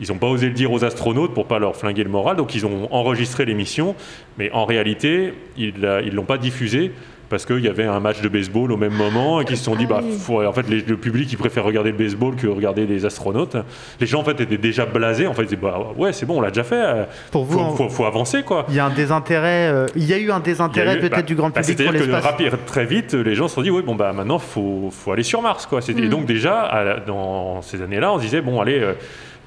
[0.00, 2.54] Ils n'ont pas osé le dire aux astronautes pour pas leur flinguer le moral, donc
[2.54, 3.94] ils ont enregistré l'émission,
[4.38, 6.92] mais en réalité, ils ne l'ont pas diffusée
[7.32, 9.74] parce qu'il y avait un match de baseball au même moment et qu'ils se sont
[9.74, 12.86] dit, bah, faut- en fait, les- le public, il préfère regarder le baseball que regarder
[12.86, 13.56] les astronautes.
[14.00, 15.26] Les gens, en fait, étaient déjà blasés.
[15.26, 17.08] En fait, ils disaient, bah, ouais, c'est bon, on l'a déjà fait.
[17.32, 18.66] Pour vous, faut, en- faut- faut avancer, quoi.
[18.68, 21.22] Il y a un désintérêt, euh, il y a eu un désintérêt eu- peut-être bah,
[21.22, 23.70] du grand bah, public pour C'est-à-dire que rapide, très vite, les gens se sont dit,
[23.70, 25.66] oui, bon, bah maintenant, il faut, faut aller sur Mars.
[25.66, 25.80] Quoi.
[25.80, 26.10] C'était- Et Mm.
[26.10, 28.92] donc, déjà, à dans ces années-là, on se disait, bon, allez, euh,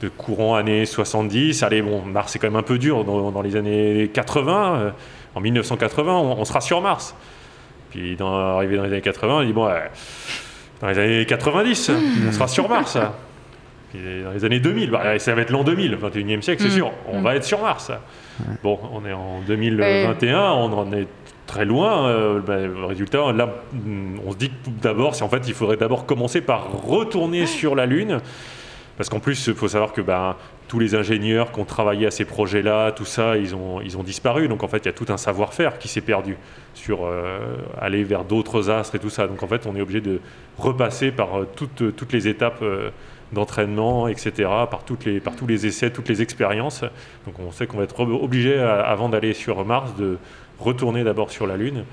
[0.01, 3.41] de courant années 70, allez, bon, Mars, c'est quand même un peu dur dans, dans
[3.43, 4.75] les années 80.
[4.75, 4.89] euh,
[5.35, 7.15] en 1980, on, on sera sur Mars.
[7.91, 9.69] Puis, dans, arrivé dans les années 80, on dit, bon,
[10.81, 11.91] dans les années 90,
[12.27, 12.97] on sera sur Mars.
[13.91, 16.71] Puis dans les années 2000, bah, ça va être l'an 2000, 21e siècle, c'est Mm.
[16.71, 17.91] sûr, on va être sur Mars.
[18.63, 21.07] Bon, on est en 2021, on en est
[21.47, 22.07] très loin.
[22.09, 23.49] euh, ben, résultat, là,
[24.27, 27.85] on se dit que d'abord, en fait, il faudrait d'abord commencer par retourner sur la
[27.85, 28.19] Lune.
[28.97, 30.35] Parce qu'en plus, il faut savoir que ben,
[30.67, 34.47] tous les ingénieurs qui ont travaillé à ces projets-là, tout ça, ils ont, disparu.
[34.47, 36.37] Donc en fait, il y a tout un savoir-faire qui s'est perdu
[36.73, 39.27] sur euh, aller vers d'autres astres et tout ça.
[39.27, 40.19] Donc en fait, on est obligé de
[40.57, 42.89] repasser par euh, toutes, toutes les étapes euh,
[43.33, 44.31] d'entraînement, etc.,
[44.69, 44.97] par, tous
[45.47, 46.81] les essais, toutes les expériences.
[47.25, 50.17] Donc on sait qu'on va être ob- obligé, avant d'aller sur Mars, de
[50.59, 51.83] retourner d'abord sur la Lune.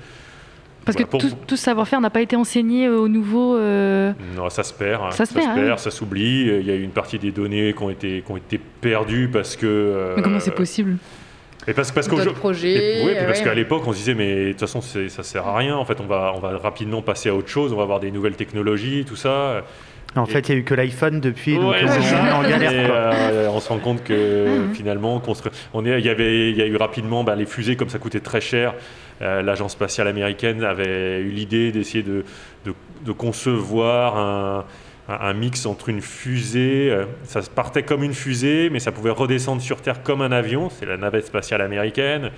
[0.85, 3.55] Parce Voilà, que tout, tout ce savoir-faire n'a pas été enseigné euh, au nouveau.
[3.55, 5.01] euh, Non, ça se perd.
[5.03, 5.11] hein.
[5.11, 5.77] Ça se perd, ah oui.
[5.77, 6.41] ça s'oublie.
[6.59, 9.29] Il y a eu une partie des données qui ont été, qui ont été perdues
[9.31, 9.65] parce que.
[9.65, 10.97] euh, Mais comment c'est possible?
[11.65, 14.15] Et parce, parce qu'au D'autres jeu- projets, et- oui, parce qu'à l'époque, on se disait,
[14.15, 15.77] mais de toute façon, c'est- ça sert à rien.
[15.77, 17.71] En fait, on va, on va rapidement passer à autre chose.
[17.71, 19.63] On va avoir des nouvelles technologies, tout ça.
[20.15, 22.05] En fait, il n'y a eu que l'iPhone depuis, donc Ouais, on, c'est on est
[22.29, 22.35] ça.
[22.37, 22.71] en galère.
[22.71, 22.95] Et, quoi.
[22.95, 26.61] euh, on se rend compte que finalement, constru- on est, il y avait, il y
[26.61, 28.75] a eu rapidement bah, les fusées comme ça coûtait très cher.
[29.21, 32.23] euh, L'agence spatiale américaine avait eu l'idée d'essayer de,
[32.65, 32.73] de-
[33.05, 34.65] de concevoir un,
[35.09, 36.89] un- un mix entre une fusée.
[36.91, 40.69] euh, Ça partait comme une fusée, mais ça pouvait redescendre sur Terre comme un avion.
[40.69, 42.29] C'est la navette spatiale américaine.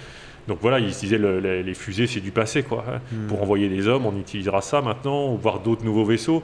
[0.48, 2.86] Donc voilà, ils se disaient le- les, les fusées c'est du passé quoi.
[2.88, 3.00] hein.
[3.12, 3.28] Hmm.
[3.28, 6.44] Pour envoyer des hommes, on utilisera ça maintenant, ou voir d'autres nouveaux vaisseaux.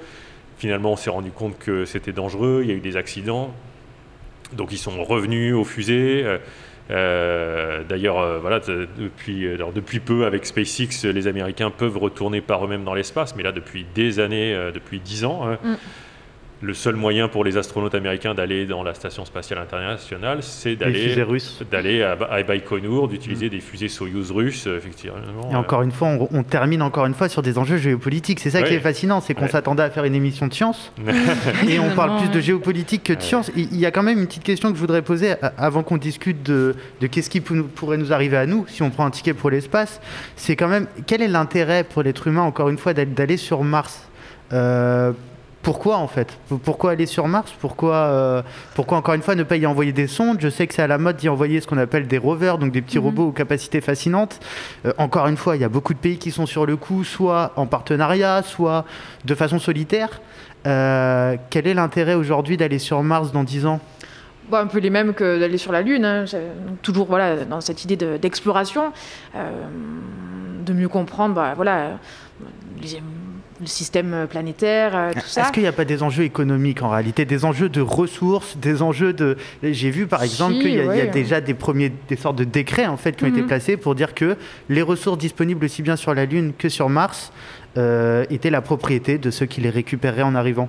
[0.61, 3.51] Finalement, on s'est rendu compte que c'était dangereux, il y a eu des accidents.
[4.53, 6.21] Donc ils sont revenus aux fusées.
[6.23, 6.37] Euh,
[6.91, 12.83] euh, D'ailleurs, euh, voilà, depuis, depuis peu, avec SpaceX, les Américains peuvent retourner par eux-mêmes
[12.83, 15.73] dans l'espace, mais là, depuis des années, depuis 10 ans, hein, Mm.
[16.61, 21.15] Le seul moyen pour les astronautes américains d'aller dans la Station spatiale internationale, c'est d'aller
[21.71, 25.17] d'aller à, à Baïkonour, d'utiliser des fusées Soyouz russes, euh, effectivement.
[25.51, 28.39] Et encore une fois, on, on termine encore une fois sur des enjeux géopolitiques.
[28.39, 29.49] C'est ça qui est fascinant, c'est qu'on Ouais.
[29.49, 30.91] s'attendait à faire une émission de science
[31.67, 33.23] et on parle plus de géopolitique que de Ouais.
[33.23, 33.49] science.
[33.55, 35.97] Il y a quand même une petite question que je voudrais poser a- avant qu'on
[35.97, 39.11] discute de, de qu'est-ce qui pou- pourrait nous arriver à nous si on prend un
[39.11, 39.99] ticket pour l'espace.
[40.35, 43.63] C'est quand même quel est l'intérêt pour l'être humain, encore une fois, d'aller- d'aller sur
[43.63, 44.07] Mars?
[44.53, 45.11] Euh,
[45.63, 46.27] pourquoi en fait?
[46.63, 47.53] Pourquoi aller sur Mars?
[47.59, 48.41] Pourquoi, euh,
[48.73, 50.37] pourquoi encore une fois ne pas y envoyer des sondes?
[50.39, 52.71] Je sais que c'est à la mode d'y envoyer ce qu'on appelle des rovers, donc
[52.71, 53.05] des petits Mhm.
[53.05, 54.39] robots aux capacités fascinantes.
[54.85, 57.03] Euh, encore une fois, il y a beaucoup de pays qui sont sur le coup,
[57.03, 58.85] soit en partenariat, soit
[59.25, 60.21] de façon solitaire.
[60.67, 63.79] Euh, quel est l'intérêt aujourd'hui d'aller sur Mars dans 10 ans?
[64.49, 66.03] Bon, un peu les mêmes que d'aller sur la Lune.
[66.05, 66.25] hein.
[66.81, 68.91] Toujours voilà, dans cette idée de- d'exploration,
[70.65, 71.91] de mieux comprendre bah, voilà,
[72.81, 73.01] les-
[73.61, 75.41] le système planétaire, euh, tout ça.
[75.41, 78.81] Est-ce qu'il n'y a pas des enjeux économiques en réalité, des enjeux de ressources, des
[78.81, 79.37] enjeux de...
[79.63, 82.43] J'ai vu par exemple Si, qu'il y, a- y déjà des premiers, des sortes de
[82.43, 83.47] décrets en fait qui ont été Mhm.
[83.47, 84.35] placés pour dire que
[84.69, 87.31] les ressources disponibles aussi bien sur la Lune que sur Mars
[87.77, 90.67] euh, étaient la propriété de ceux qui les récupéreraient en arrivant.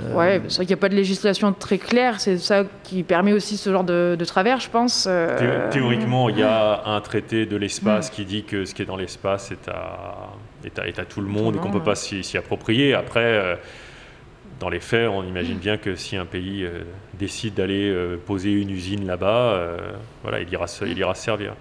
[0.00, 3.02] Euh, Ouais, c'est vrai qu'il n'y a pas de législation très claire, c'est ça qui
[3.02, 5.06] permet aussi ce genre de, de travers, je pense.
[5.08, 5.36] euh,
[5.70, 8.86] Thé- Théoriquement, il y a un traité de l'espace qui dit que ce qui est
[8.86, 10.28] dans l'espace est à,
[10.68, 12.94] est à, est à tout le monde et qu'on ne peut pas s'y approprier.
[12.94, 13.56] Après, euh,
[14.60, 16.80] dans les faits, on imagine bien que si un pays euh,
[17.18, 19.76] décide d'aller euh, poser une usine là-bas, euh,
[20.22, 21.54] voilà, il ira, se- il ira se servir.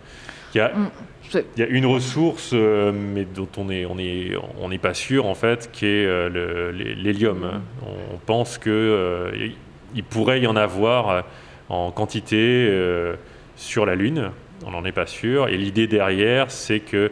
[0.56, 0.90] Il y a, Mm,
[1.30, 4.94] c'est- il y a une ressource, mais dont on n'est on est, on n'est pas
[4.94, 6.30] sûr, en fait, qui est
[6.72, 7.44] l'hélium.
[7.44, 7.62] hein.
[8.14, 9.56] On pense que euh, il-
[9.96, 11.26] il pourrait y en avoir
[11.70, 12.72] en quantité
[13.56, 14.32] sur la Lune.
[14.66, 15.50] On n'en est pas sûr.
[15.50, 17.12] Et l'idée derrière, c'est que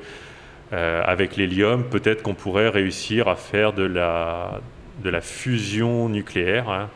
[0.74, 4.60] euh, avec l'hélium, peut-être qu'on pourrait réussir à faire de la,
[5.04, 6.90] de la fusion nucléaire, hein,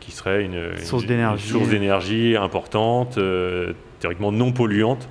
[0.00, 0.78] qui serait une, une-
[1.52, 2.36] Source d'énergie.
[2.36, 5.08] importante, euh, théoriquement non polluante,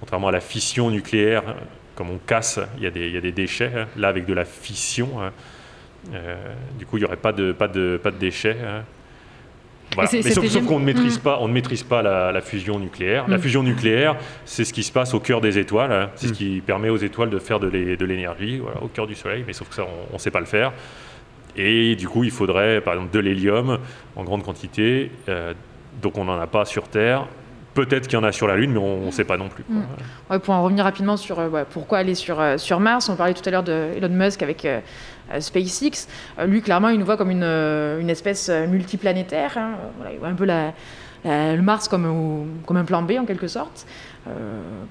[0.00, 1.42] contrairement à la fission nucléaire.
[1.96, 3.72] Comme on casse, il y a des, il y a des déchets.
[3.76, 3.86] hein.
[3.96, 5.32] Là, avec de la fission, hein,
[6.14, 6.36] euh,
[6.78, 8.56] du coup, il n'y aurait pas de, pas de, pas de déchets.
[9.94, 10.10] Voilà.
[10.12, 11.22] Mais sauf, qu'on ne maîtrise Mm.
[11.22, 13.26] pas, on ne maîtrise pas la, la fusion nucléaire.
[13.28, 13.40] La Mm.
[13.40, 15.90] fusion nucléaire, c'est ce qui se passe au cœur des étoiles.
[15.92, 16.10] hein.
[16.14, 16.30] C'est Mm.
[16.30, 19.14] ce qui permet aux étoiles de faire de l'é- de l'énergie voilà, au cœur du
[19.14, 19.44] Soleil.
[19.46, 20.72] Mais sauf que ça, on ne sait pas le faire.
[21.56, 23.78] Et du coup, il faudrait, par exemple, de l'hélium
[24.16, 25.10] en grande quantité.
[25.28, 25.54] euh,
[26.02, 27.26] donc, on n'en a pas sur Terre.
[27.74, 29.64] Peut-être qu'il y en a sur la Lune, mais on ne sait pas non plus.
[29.64, 29.74] quoi.
[29.76, 29.86] Mm.
[30.30, 33.16] Ouais, pour en revenir rapidement sur euh, ouais, pourquoi aller sur, euh, sur Mars, on
[33.16, 34.64] parlait tout à l'heure de Elon Musk avec
[35.40, 36.06] SpaceX.
[36.38, 39.52] Euh, lui, clairement, il nous voit comme une, euh, une espèce euh, multiplanétaire.
[39.56, 39.72] hein.
[39.96, 40.72] Voilà, il voit un peu la-
[41.24, 43.86] la- le Mars comme, comme un plan B, en quelque sorte.
[44.28, 44.30] Euh,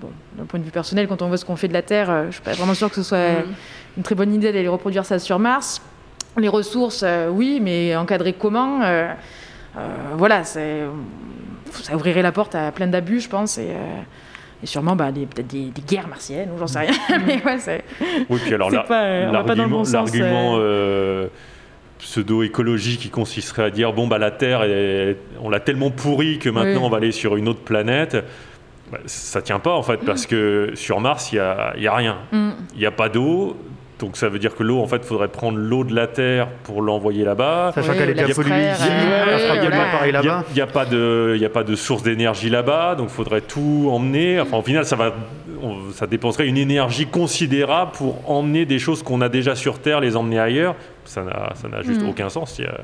[0.02, 2.10] bon, d'un point de vue personnel, quand on voit ce qu'on fait de la Terre,
[2.10, 3.18] euh, je ne suis pas vraiment sûre que ce soit
[3.98, 5.82] une très bonne idée d'aller reproduire ça sur Mars.
[6.38, 9.12] Les ressources, euh, oui, mais encadrer comment euh,
[9.78, 10.60] euh, Voilà, ça
[11.94, 13.76] ouvrirait la porte à plein d'abus, je pense, et, euh,
[14.64, 16.92] et sûrement bah, des- peut-être des, des guerres martiennes, ou j'en sais rien.
[17.26, 17.84] Mais ouais, c'est.
[18.30, 21.28] Oui, puis alors euh, l'argument l'argument, euh,
[22.00, 24.64] pseudo-écologique qui consisterait à dire bon, bah, la Terre,
[25.42, 26.86] on l'a tellement pourrie que maintenant Oui.
[26.86, 28.18] on va aller sur une autre planète.
[28.92, 31.96] Bah, ça tient pas en fait, parce que sur Mars, il n'y a, y a
[31.96, 32.18] rien.
[32.32, 32.50] Mm.
[32.74, 33.58] Il n'y a pas d'eau.
[34.00, 36.48] Donc ça veut dire que l'eau, en fait, il faudrait prendre l'eau de la terre
[36.64, 37.72] pour l'envoyer là-bas.
[37.74, 40.44] Sachant qu'elle est bien polluée ici, elle fera bien pareil là-bas.
[40.52, 40.86] Il n'y a, pas
[41.64, 44.40] de, source d'énergie là-bas, donc il faudrait tout emmener.
[44.40, 45.14] Enfin, au final, ça va,
[45.64, 50.00] on- ça dépenserait une énergie considérable pour emmener des choses qu'on a déjà sur Terre,
[50.00, 50.76] les emmener ailleurs.
[51.06, 52.10] Ça n'a, juste Mm.
[52.10, 52.60] aucun sens.
[52.60, 52.82] Il y a-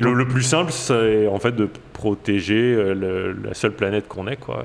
[0.00, 4.26] le, le plus simple, c'est en fait de protéger euh, le- la seule planète qu'on
[4.26, 4.36] ait.
[4.36, 4.64] Quoi.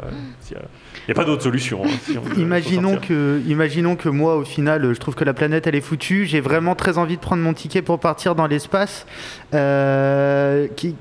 [1.09, 1.81] Il n'y a, pas d'autre solution.
[1.83, 5.33] hein, si on veut Imaginons que, imaginons que moi, au final, je trouve que la
[5.33, 6.25] planète, elle est foutue.
[6.27, 9.07] J'ai vraiment très envie de prendre mon ticket pour partir dans l'espace.
[9.55, 10.95] Euh, qui-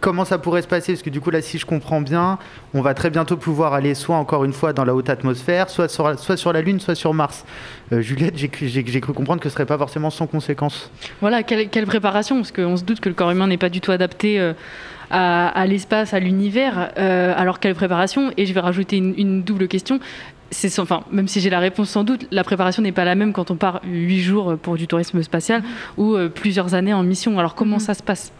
[0.00, 2.38] comment ça pourrait se passer Parce que du coup, là, si je comprends bien,
[2.74, 5.88] on va très bientôt pouvoir aller soit encore une fois dans la haute atmosphère, soit
[5.88, 7.44] sur, soit sur la Lune, soit sur Mars.
[7.92, 10.90] Euh, Juliette, j'ai cru, comprendre que ce serait pas forcément sans conséquence.
[11.20, 13.80] Voilà, quelle, quelle préparation Parce qu'on se doute que le corps humain n'est pas du
[13.80, 14.52] tout adapté euh,
[15.10, 16.90] à, à l'espace, à l'univers.
[16.98, 18.32] Euh, alors, quelle préparation?
[18.36, 20.00] Et je vais rajouter une, une double question.
[20.50, 23.14] C'est sans- enfin, même si j'ai la réponse sans doute, la préparation n'est pas la
[23.14, 25.62] même quand on part huit jours pour du tourisme spatial
[25.98, 27.38] ou euh, plusieurs années en mission.
[27.38, 28.32] Alors, comment ça se passe?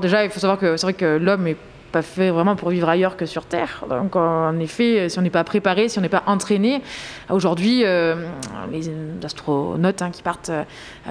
[0.00, 1.56] Déjà, il faut savoir que c'est vrai que l'homme est
[1.94, 3.84] pas fait vraiment pour vivre ailleurs que sur Terre.
[3.88, 6.82] Donc, en effet, si on n'est pas préparé, si on n'est pas entraîné,
[7.30, 8.16] aujourd'hui, euh,
[8.72, 8.90] les
[9.22, 10.64] astronautes hein, qui partent euh,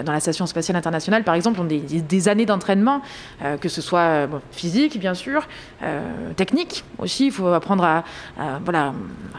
[0.03, 3.01] dans la station spatiale internationale, par exemple, ont des, années d'entraînement,
[3.43, 5.47] euh, que ce soit physique, bien sûr,
[6.36, 7.28] technique aussi.
[7.28, 8.03] Il faut apprendre à,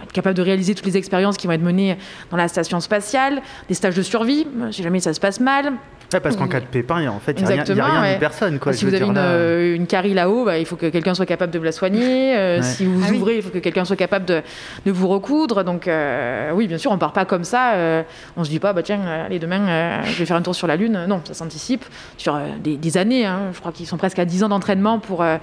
[0.03, 1.99] être capable de réaliser toutes les expériences qui vont être menées
[2.30, 5.74] dans la station spatiale, des stages de survie, si jamais ça se passe mal.
[6.12, 7.64] Ouais, parce qu'en cas de pépin, il y a- en fait, il n'y a, rien-
[7.74, 8.12] y a rien ouais.
[8.14, 8.59] ni personne.
[8.59, 9.22] Quoi, si je vous avez dire, une, là.
[9.22, 12.36] euh, une carie là-haut, bah, il faut que quelqu'un soit capable de vous la soigner.
[12.36, 12.62] Euh, Ouais.
[12.62, 13.16] Si vous Ah oui.
[13.16, 14.42] ouvrez, il faut que quelqu'un soit capable de,
[14.86, 15.64] de vous recoudre.
[15.64, 17.72] Donc euh, oui, bien sûr, on part pas comme ça.
[17.74, 18.02] euh,
[18.36, 20.55] on se dit pas, bah tiens, euh, allez demain, euh, je vais faire un tour
[20.55, 21.07] sur la Lune.
[21.09, 21.84] Non, ça s'anticipe
[22.16, 23.26] sur euh, des, des années.
[23.26, 23.40] hein.
[23.52, 25.36] Je crois qu'ils sont presque à 10 ans d'entraînement pour euh,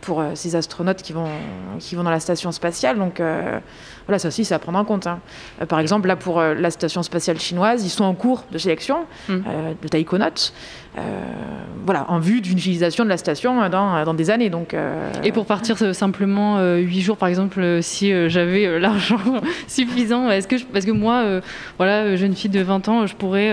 [0.00, 1.28] pour euh, ces astronautes qui vont,
[1.78, 2.98] qui vont dans la station spatiale.
[2.98, 3.58] Donc euh,
[4.06, 5.06] voilà, ça aussi, c'est à prendre en compte.
[5.06, 5.20] hein.
[5.60, 9.04] Euh, par exemple, là, pour la station spatiale chinoise, ils sont en cours de sélection
[9.28, 9.38] Mm.
[9.82, 10.52] de taïkonautes.
[11.86, 14.50] Voilà, en vue d'une utilisation de la station dans, dans des années.
[14.50, 14.74] Donc,
[15.24, 19.18] Et pour partir simplement euh, huit jours, par exemple, si j'avais l'argent
[19.66, 21.24] suffisant, est-ce que, je- parce que moi,
[21.78, 23.52] voilà, jeune fille de 20 ans, je pourrais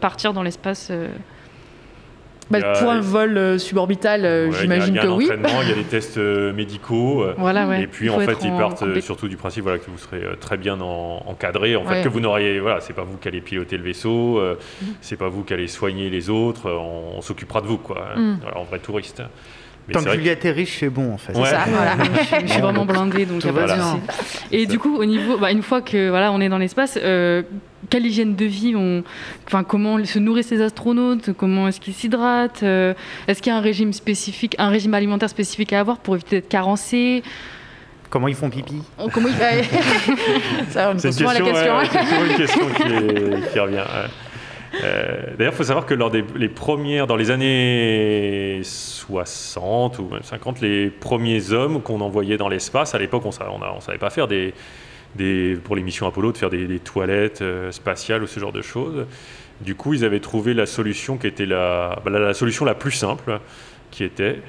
[0.00, 0.90] partir dans l'espace
[2.50, 5.16] bah, a- pour un vol euh, suborbital, euh, Ouais, j'imagine il y a que un
[5.16, 5.24] oui.
[5.24, 7.22] entraînement, il y a des tests euh, médicaux.
[7.22, 7.82] euh, Voilà, ouais.
[7.82, 9.98] Et puis en fait, ils en partent euh, compé- surtout du principe voilà, que vous
[9.98, 11.76] serez très bien en- encadré.
[11.76, 12.60] En fait, que vous n'auriez.
[12.60, 14.86] Voilà, c'est pas vous qui allez piloter le vaisseau, Mm.
[15.00, 18.08] c'est pas vous qui allez soigner les autres, on, on s'occupera de vous, quoi.
[18.16, 18.38] Mm.
[18.42, 19.22] Voilà, en vrai touriste.
[19.88, 21.32] Mais Tant que Juliette est riche, c'est bon en fait.
[21.34, 21.48] Ouais.
[21.48, 21.96] Ça, voilà.
[22.40, 23.96] je, je suis vraiment blindée, donc y a pas de souci.
[24.52, 27.42] Et du coup, au niveau, bah, une fois que voilà, on est dans l'espace, euh,
[27.88, 29.02] quelle hygiène de vie on,
[29.46, 32.92] enfin, comment se nourrissent les astronautes Comment est-ce qu'ils s'hydratent euh,
[33.28, 36.36] Est-ce qu'il y a un régime spécifique, un régime alimentaire spécifique à avoir pour éviter
[36.36, 37.22] d'être carencé
[38.10, 38.82] Comment ils font pipi?
[38.98, 39.34] Oh, Comment il
[40.70, 41.76] Ça, on me C'est pose une souvent la question, question.
[41.78, 43.76] ouais, c'est toujours une question qui, est- qui revient.
[43.76, 44.08] ouais.
[44.82, 50.08] Euh, D'ailleurs, il faut savoir que lors des les premières, dans les années 60 ou
[50.10, 54.10] même 50, les premiers hommes qu'on envoyait dans l'espace, à l'époque, on ne savait pas
[54.10, 54.52] faire des,
[55.14, 58.52] des, pour les missions Apollo, de faire des, des toilettes euh, spatiales ou ce genre
[58.52, 59.06] de choses.
[59.60, 62.74] Du coup, ils avaient trouvé la solution qui était la, bah, la, la solution la
[62.74, 63.40] plus simple,
[63.90, 64.40] qui était...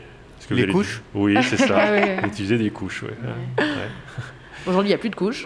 [0.48, 1.78] que Les couches Oui, c'est ça.
[1.80, 2.18] Ah ouais.
[2.28, 3.10] Utiliser des couches, ouais.
[3.58, 3.66] Ouais.
[4.68, 5.46] Aujourd'hui, il n'y a plus de couches.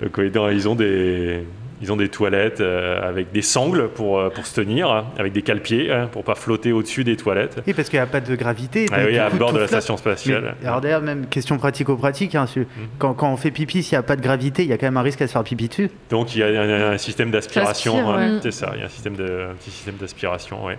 [0.00, 1.44] Donc, oui, non, ils ont des,
[1.82, 5.42] ils ont des toilettes euh, avec des sangles pour, euh, pour se tenir, avec des
[5.42, 7.60] cale-pieds hein, pour pas flotter au-dessus des toilettes.
[7.66, 8.86] Oui, parce qu'il n'y a pas de gravité.
[8.92, 9.80] Ah oui, à coup, bord de la flotte.
[9.82, 10.54] station spatiale.
[10.62, 12.64] Mais, alors d'ailleurs, même question pratico-pratique, hein, sur-
[12.98, 14.86] quand, quand on fait pipi, s'il n'y a pas de gravité, il y a quand
[14.86, 15.90] même un risque à se faire pipi dessus.
[16.10, 18.10] Donc il y a un, un système d'aspiration.
[18.10, 18.38] Hein, ouais.
[18.42, 20.64] C'est ça, il y a un, système de, un petit système d'aspiration.
[20.64, 20.78] ouais.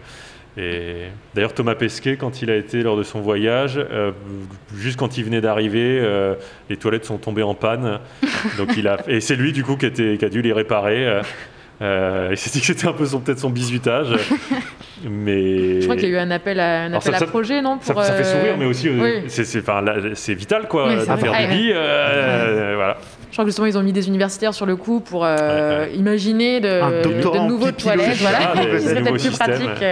[0.58, 4.12] Et d'ailleurs, Thomas Pesquet, quand il a été lors de son voyage, euh,
[4.76, 6.36] juste quand il venait d'arriver, euh,
[6.70, 8.00] les toilettes sont tombées en panne.
[8.58, 11.08] Donc il a, et c'est lui du coup qui, a dû les réparer.
[11.08, 11.22] euh,
[11.84, 14.08] euh, il s'est dit que c'était un peu son, peut-être son bisutage.
[15.10, 17.28] Mais Je crois qu'il y a eu un appel à, un appel ça- à ça-
[17.28, 19.24] projet, non ça, pour, ça fait euh, sourire, mais aussi euh, oui.
[19.28, 21.48] c'est, c'est, enfin, là, c'est vital quoi, Oui, de c'est faire vrai.
[21.48, 21.68] pipi.
[21.70, 21.74] Ouais.
[21.76, 22.98] euh, voilà.
[23.30, 26.62] Je crois que justement, ils ont mis des universitaires sur le coup pour euh, imaginer
[26.62, 28.18] de, de nouveaux toilettes.
[28.22, 29.84] Voilà, Ah, qui des serait peut-être plus pratique.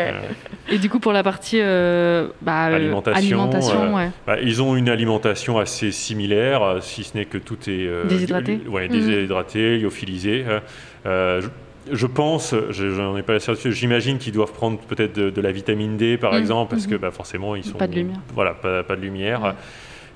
[0.71, 3.37] Et du coup, pour la partie euh, bah, euh, alimentation.
[3.41, 4.09] alimentation, euh, ouais.
[4.25, 8.61] bah, ils ont une alimentation assez similaire, euh, si ce n'est que tout est Déshydraté
[8.67, 8.91] ouais, Mhm.
[8.91, 10.45] déshydraté, lyophilisé.
[11.05, 11.47] euh, je,
[11.95, 15.41] je pense, je- j'en ai pas la certitude, j'imagine qu'ils doivent prendre peut-être de, de
[15.41, 17.01] la vitamine D par Mhm, exemple, parce que mhm.
[17.01, 18.19] bah, forcément ils sont Pas de lumière.
[18.33, 19.55] Voilà, pas, pas de lumière.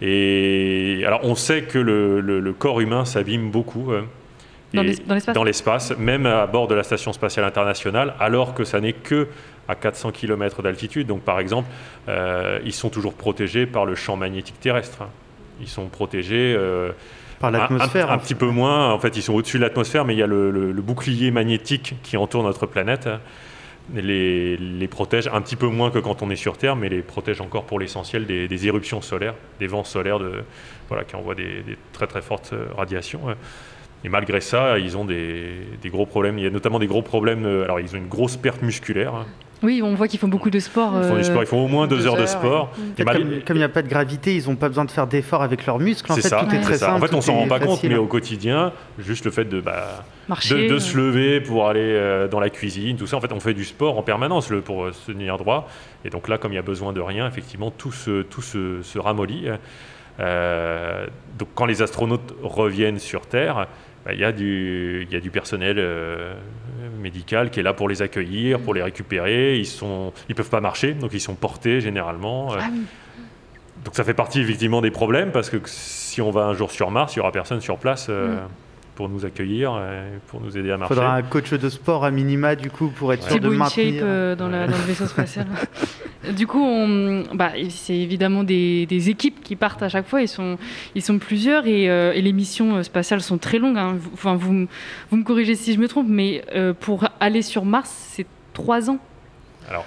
[0.01, 3.91] Et alors on sait que le, le- le corps humain s'abîme beaucoup.
[3.91, 4.01] euh,
[4.73, 5.29] l'espace?
[5.33, 9.27] dans l'espace, même à bord de la Station spatiale internationale, alors que ça n'est que
[9.67, 11.07] à 400 km d'altitude.
[11.07, 11.69] Donc par exemple,
[12.09, 15.01] euh, ils sont toujours protégés par le champ magnétique terrestre.
[15.03, 15.09] hein.
[15.61, 16.53] Ils sont protégés.
[16.57, 16.91] euh,
[17.39, 18.09] Par l'atmosphère.
[18.09, 18.91] Un, un, un, petit peu moins.
[18.91, 21.31] En fait, ils sont au-dessus de l'atmosphère, mais il y a le, le, le, bouclier
[21.31, 23.07] magnétique qui entoure notre planète.
[23.93, 27.01] Les, les, protège un petit peu moins que quand on est sur Terre, mais les
[27.03, 30.43] protège encore pour l'essentiel des, des, éruptions solaires, des vents solaires de,
[30.87, 33.21] voilà, qui envoient des, des très très fortes radiations.
[34.03, 35.51] Et malgré ça, ils ont des,
[35.83, 36.39] des, gros problèmes.
[36.39, 37.45] Il y a notamment des gros problèmes.
[37.45, 39.25] Alors, ils ont une grosse perte musculaire.
[39.63, 40.93] Oui, on voit qu'ils font beaucoup de sport.
[41.01, 41.43] Ils font, du sport.
[41.43, 42.73] Ils font au moins deux, deux heures, heures, de sport.
[42.97, 43.05] Ouais.
[43.05, 43.43] Mal...
[43.45, 45.65] Comme il n'y a pas de gravité, ils n'ont pas besoin de faire d'efforts avec
[45.65, 46.11] leurs muscles.
[46.11, 47.03] En fait, ça, tout est très simple.
[47.03, 47.67] En fait, on s'en rend pas facile.
[47.67, 51.67] compte, mais au quotidien, juste le fait de, bah, Marcher, de, de se lever pour
[51.67, 54.49] aller euh, dans la cuisine, tout ça, en fait, on fait du sport en permanence
[54.49, 55.69] le, pour se tenir droit.
[56.03, 58.81] Et donc là, comme il n'y a besoin de rien, effectivement, tout se, tout se,
[58.81, 59.47] se ramollit.
[60.19, 63.67] Euh, donc quand les astronautes reviennent sur Terre,
[64.05, 66.33] bah, il y, a du, y a du personnel euh,
[66.99, 69.57] médical qui est là pour les accueillir, pour les récupérer.
[69.57, 72.53] Ils ne ils peuvent pas marcher, donc ils sont portés généralement.
[72.53, 72.81] Ah oui.
[73.83, 76.89] Donc ça fait partie effectivement des problèmes parce que si on va un jour sur
[76.89, 78.07] Mars, il n'y aura personne sur place.
[78.09, 78.47] Euh, mm.
[78.95, 79.77] Pour nous accueillir,
[80.27, 80.93] pour nous aider à marcher.
[80.93, 83.31] Il faudra un coach de sport à minima du coup pour être ouais.
[83.31, 83.93] sûr de maintenir.
[83.93, 85.47] shape euh, dans, la, dans, le vaisseau spatial.
[86.35, 86.65] du coup,
[87.33, 90.21] bah, c'est évidemment des, des, équipes qui partent à chaque fois.
[90.21, 90.57] Ils sont,
[90.95, 93.77] ils sont plusieurs et, euh, et les missions spatiales sont très longues.
[93.77, 93.95] Hein.
[93.99, 94.67] Vous, enfin, vous,
[95.09, 98.89] vous, me corrigez si je me trompe, mais euh, pour aller sur Mars, c'est trois
[98.89, 98.99] ans.
[99.69, 99.85] Alors.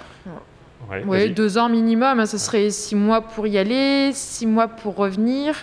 [0.89, 4.95] Ouais, ouais deux ans minimum, ce serait six mois pour y aller, six mois pour
[4.95, 5.55] revenir.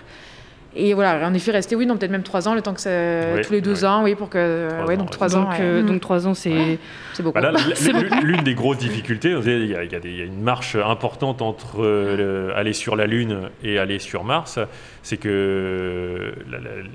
[0.78, 2.90] Et voilà, en effet, rester, oui, non, peut-être même trois ans, le temps que ça,
[3.34, 3.86] oui, tous les deux oui.
[3.86, 6.34] ans, oui, pour que, trois ouais, ans, donc trois donc, ans, euh, donc trois ans,
[6.34, 6.78] c'est ouais.
[7.20, 7.40] beaucoup.
[7.40, 7.50] Bah
[8.22, 10.42] L'une des grosses difficultés, il y, a, il, y a des, il y, a, une
[10.42, 14.58] marche importante entre euh, aller sur la Lune et aller sur Mars.
[15.02, 16.34] C'est que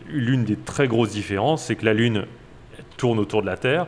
[0.09, 2.25] l'une des très grosses différences, c'est que la Lune
[2.97, 3.87] tourne autour de la Terre.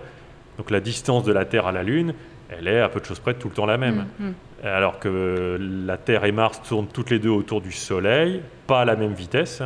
[0.58, 2.16] Donc la distance de la Terre à la Lune,
[2.50, 4.06] elle est à peu de choses près tout le temps la même.
[4.20, 4.34] Mm, mm.
[4.64, 8.86] Alors que la Terre et Mars tournent toutes les deux autour du Soleil, pas à
[8.86, 9.62] la même vitesse,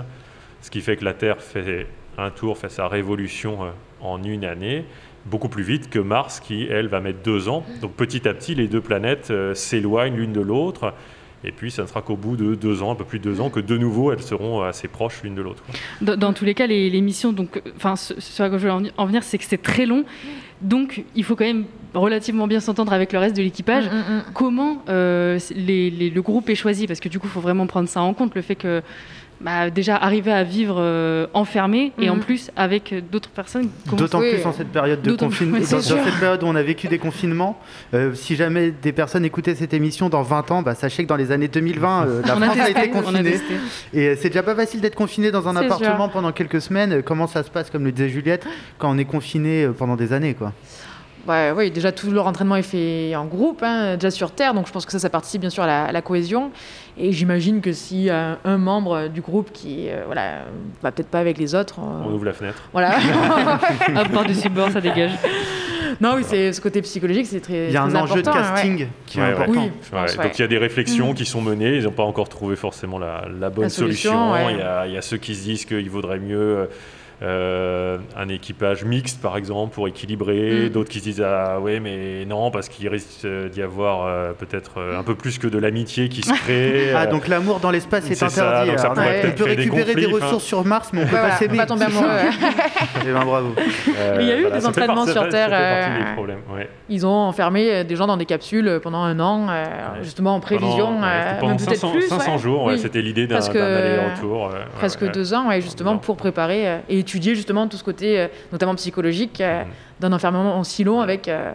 [0.62, 1.88] ce qui fait que la Terre fait
[2.18, 3.60] un tour, fait sa révolution
[4.02, 4.86] en une année,
[5.26, 7.64] beaucoup plus vite que Mars qui, elle, va mettre deux ans.
[7.82, 10.94] Donc petit à petit, les deux planètes euh, s'éloignent l'une de l'autre.
[11.44, 13.40] Et puis, ça ne sera qu'au bout de deux ans, un peu plus de deux
[13.42, 15.64] ans, que de nouveau, elles seront assez proches l'une de l'autre.
[16.02, 18.68] Dans, dans, tous les cas, les, les missions, donc, enfin, ce, ce à quoi je
[18.68, 20.04] veux en venir, c'est que c'est très long.
[20.62, 23.86] Donc, il faut quand même relativement bien s'entendre avec le reste de l'équipage.
[23.86, 24.24] Mm, mm, mm.
[24.34, 26.88] Comment euh, les, les, le groupe est choisi?
[26.88, 28.82] Parce que du coup, il faut vraiment prendre ça en compte, le fait que
[29.40, 33.70] bah, déjà arriver à vivre euh, enfermé et en plus avec d'autres personnes.
[33.94, 36.64] D'autant oui, plus en cette période de confinement, dans, dans cette période où on a
[36.64, 37.60] vécu des confinements.
[37.94, 41.16] Euh, si jamais des personnes écoutaient cette émission dans 20 ans, bah, sachez que dans
[41.16, 43.36] les années 2020, euh, la on France a, a, été confinée.
[43.36, 46.12] A et c'est déjà pas facile d'être confiné dans un appartement sûr.
[46.12, 47.04] pendant quelques semaines.
[47.04, 48.46] Comment ça se passe, comme le disait Juliette,
[48.80, 50.54] quand on est confiné pendant des années quoi?
[51.28, 54.66] Ouais, oui, déjà tout leur entraînement est fait en groupe, hein, déjà sur Terre, donc
[54.68, 56.52] je pense que ça, ça participe bien sûr à la, à la cohésion.
[56.98, 60.46] Et j'imagine que si y a un membre du groupe qui, euh, voilà,
[60.82, 62.04] va peut-être pas avec les autres, euh...
[62.06, 62.64] on ouvre la fenêtre.
[62.72, 62.96] Voilà.
[63.96, 65.12] Hop, par-dessus bord, ça dégage.
[66.00, 67.68] Non, oui, c'est ce côté psychologique, c'est très.
[67.68, 68.88] Il y a un enjeu de casting ouais.
[69.06, 69.64] qui est ouais, important.
[69.64, 71.16] Oui, pense, donc il y a des réflexions mmh.
[71.16, 74.34] qui sont menées, ils n'ont pas encore trouvé forcément la, la bonne la solution.
[74.34, 76.70] solution il, y a, il, y a, ceux qui se disent qu'il vaudrait mieux.
[77.24, 80.70] Euh, un équipage mixte par exemple pour équilibrer, mmh.
[80.70, 84.74] d'autres qui se disent ah ouais mais non parce qu'il risque d'y avoir euh, peut-être
[84.78, 86.92] euh, un peu plus que de l'amitié qui se crée.
[86.96, 88.70] ah donc l'amour dans l'espace est, est, interdit.
[88.78, 89.24] Ça, ça ouais.
[89.26, 91.58] On peut récupérer des, des ressources sur Mars mais on peut voilà, pas s'aimer.
[91.58, 92.08] Pas tomber amoureux.
[93.10, 93.54] Eh ben, bravo.
[94.20, 95.50] il y a eu voilà, des entraînements part, sur Terre.
[96.54, 96.70] Ouais.
[96.90, 99.48] Ils ont enfermé des gens dans des capsules pendant un an,
[100.02, 101.00] justement en prévision,
[101.40, 102.08] pendant, même peut-être plus.
[102.08, 104.52] 500 jours, c'était l'idée d'un aller-retour.
[104.78, 109.42] Presque deux ans, justement pour préparer et étudier justement tout ce côté euh, notamment psychologique
[109.42, 110.02] euh, Mm.
[110.02, 111.52] d'un enfermement en silo avec euh,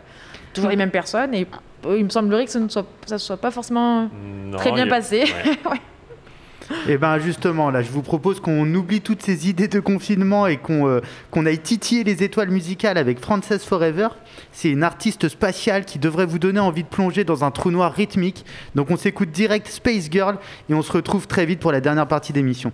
[0.53, 1.47] toujours les mêmes personnes et
[1.85, 4.09] il me semblerait que ça ne soit, ça soit pas forcément
[4.47, 4.91] non, très bien a...
[4.91, 5.25] passé.
[5.69, 5.81] Ouais.
[6.89, 10.57] Et bien justement, là, je vous propose qu'on oublie toutes ces idées de confinement et
[10.57, 11.01] qu'on euh,
[11.33, 14.09] qu aille titiller les étoiles musicales avec Frances Forever.
[14.53, 17.93] C'est une artiste spatiale qui devrait vous donner envie de plonger dans un trou noir
[17.93, 18.47] rythmique.
[18.77, 20.37] Donc on s'écoute direct Space Girl
[20.71, 22.73] et on se retrouve très vite pour la dernière partie d'émission.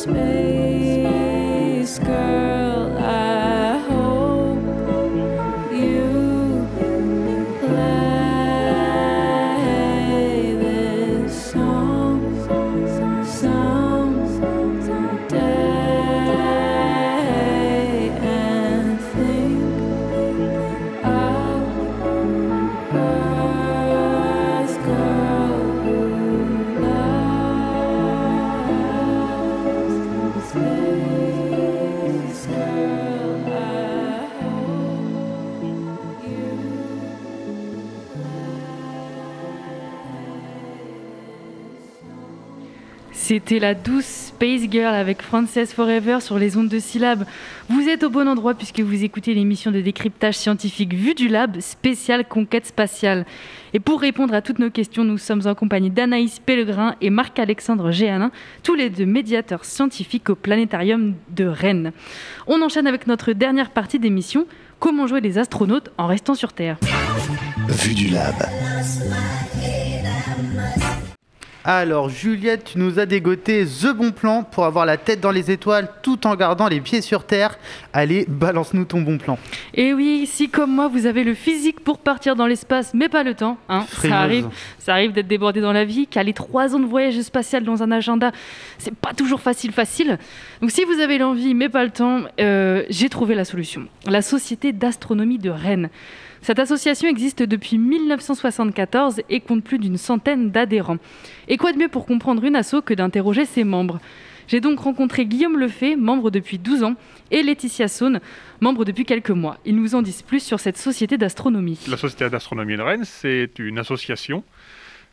[0.00, 0.39] space.
[43.50, 47.24] C'était la douce Space Girl avec Frances Forever sur les ondes de syllabes.
[47.68, 51.58] Vous êtes au bon endroit puisque vous écoutez l'émission de décryptage scientifique Vue du Lab,
[51.58, 53.26] spéciale conquête spatiale.
[53.74, 57.90] Et pour répondre à toutes nos questions, nous sommes en compagnie d'Anaïs Pellegrin et Marc-Alexandre
[57.90, 58.30] Géanin,
[58.62, 61.90] tous les deux médiateurs scientifiques au planétarium de Rennes.
[62.46, 64.46] On enchaîne avec notre dernière partie d'émission,
[64.78, 66.78] comment jouer les astronautes en restant sur Terre.
[67.66, 68.36] Vue du Lab.
[71.64, 75.50] Alors Juliette, tu nous as dégoté The Bon Plan pour avoir la tête dans les
[75.50, 77.58] étoiles tout en gardant les pieds sur terre.
[77.92, 79.38] Allez, balance-nous ton bon plan.
[79.74, 83.24] Et oui, si comme moi vous avez le physique pour partir dans l'espace mais pas
[83.24, 84.48] le temps, hein, ça arrive,
[84.78, 87.90] ça arrive d'être débordé dans la vie, caler trois ans de voyage spatial dans un
[87.92, 88.32] agenda,
[88.78, 90.18] c'est pas toujours facile facile.
[90.62, 93.86] Donc si vous avez l'envie mais pas le temps, euh, j'ai trouvé la solution.
[94.06, 95.90] La Société d'astronomie de Rennes.
[96.42, 100.96] Cette association existe depuis 1974 et compte plus d'une centaine d'adhérents.
[101.48, 104.00] Et quoi de mieux pour comprendre une asso que d'interroger ses membres?
[104.48, 106.94] J'ai donc rencontré Guillaume Lefay, membre depuis 12 ans,
[107.30, 108.20] et Laetitia Saune,
[108.60, 109.58] membre depuis quelques mois.
[109.64, 111.78] Ils nous en disent plus sur cette société d'astronomie.
[111.88, 114.42] La Société d'astronomie de Rennes, c'est une association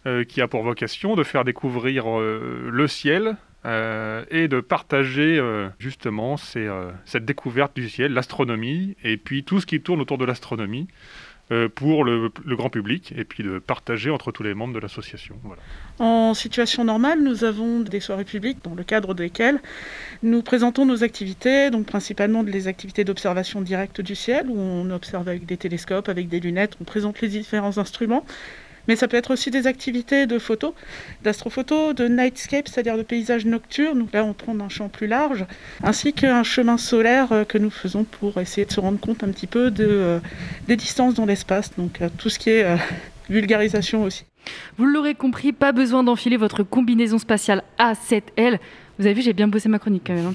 [0.07, 3.35] euh, qui a pour vocation de faire découvrir euh, le ciel
[3.67, 9.59] euh, et de partager euh, justement euh, cette découverte du ciel, l'astronomie, et puis tout
[9.59, 10.87] ce qui tourne autour de l'astronomie
[11.75, 15.37] pour le, le grand public, et puis de partager entre tous les membres de l'association.
[15.43, 15.61] Voilà.
[15.97, 19.61] En situation normale, nous avons des soirées publiques dans le cadre desquelles
[20.23, 25.29] nous présentons nos activités, donc principalement les activités d'observation directe du ciel, où on observe
[25.29, 28.25] avec des télescopes, avec des lunettes, on présente les différents instruments.
[28.87, 30.73] Mais ça peut être aussi des activités de photo,
[31.23, 35.45] d'astrophoto, de nightscape, c'est-à-dire de paysages nocturnes, où là on prend un champ plus large,
[35.83, 39.29] ainsi qu'un chemin solaire euh, que nous faisons pour essayer de se rendre compte un
[39.29, 40.19] petit peu de, euh,
[40.67, 42.65] des distances dans l'espace, donc euh, tout ce qui est
[43.29, 44.25] vulgarisation aussi.
[44.77, 48.59] Vous l'aurez compris, pas besoin d'enfiler votre combinaison spatiale A7L.
[48.99, 50.25] Vous avez vu, j'ai bien bossé ma chronique quand même.
[50.27, 50.33] hein.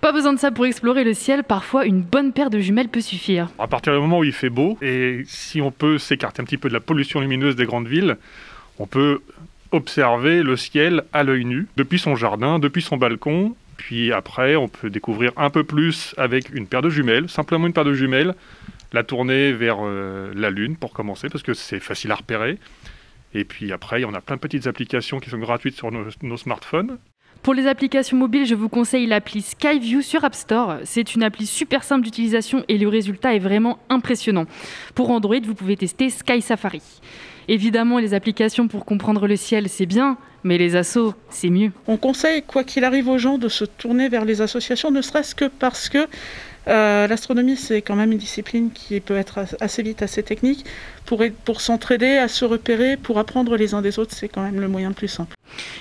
[0.00, 1.44] Pas besoin de ça pour explorer le ciel.
[1.44, 3.48] Parfois, une bonne paire de jumelles peut suffire.
[3.58, 6.56] À partir du moment où il fait beau, et si on peut s'écarter un petit
[6.56, 8.16] peu de la pollution lumineuse des grandes villes,
[8.78, 9.20] on peut
[9.72, 13.54] observer le ciel à l'œil nu, depuis son jardin, depuis son balcon.
[13.76, 17.72] Puis après, on peut découvrir un peu plus avec une paire de jumelles, simplement une
[17.72, 18.34] paire de jumelles,
[18.92, 22.58] la tourner vers euh, la Lune pour commencer, parce que c'est facile à repérer.
[23.34, 26.36] Et puis après, on a plein de petites applications qui sont gratuites sur nos, nos
[26.38, 26.96] smartphones.
[27.42, 30.78] Pour les applications mobiles, je vous conseille l'appli Skyview sur App Store.
[30.84, 34.44] C'est une appli super simple d'utilisation et le résultat est vraiment impressionnant.
[34.94, 36.82] Pour Android, vous pouvez tester Sky Safari.
[37.46, 41.72] Évidemment, les applications pour comprendre le ciel, c'est bien, mais les assos, c'est mieux.
[41.86, 45.34] On conseille, quoi qu'il arrive aux gens, de se tourner vers les associations, ne serait-ce
[45.34, 46.06] que parce que
[46.68, 50.64] l'astronomie, c'est quand même une discipline qui peut être as- assez vite, assez technique.
[51.06, 54.68] Pour, s'entraider, à se repérer, pour apprendre les uns des autres, c'est quand même le
[54.68, 55.34] moyen le plus simple.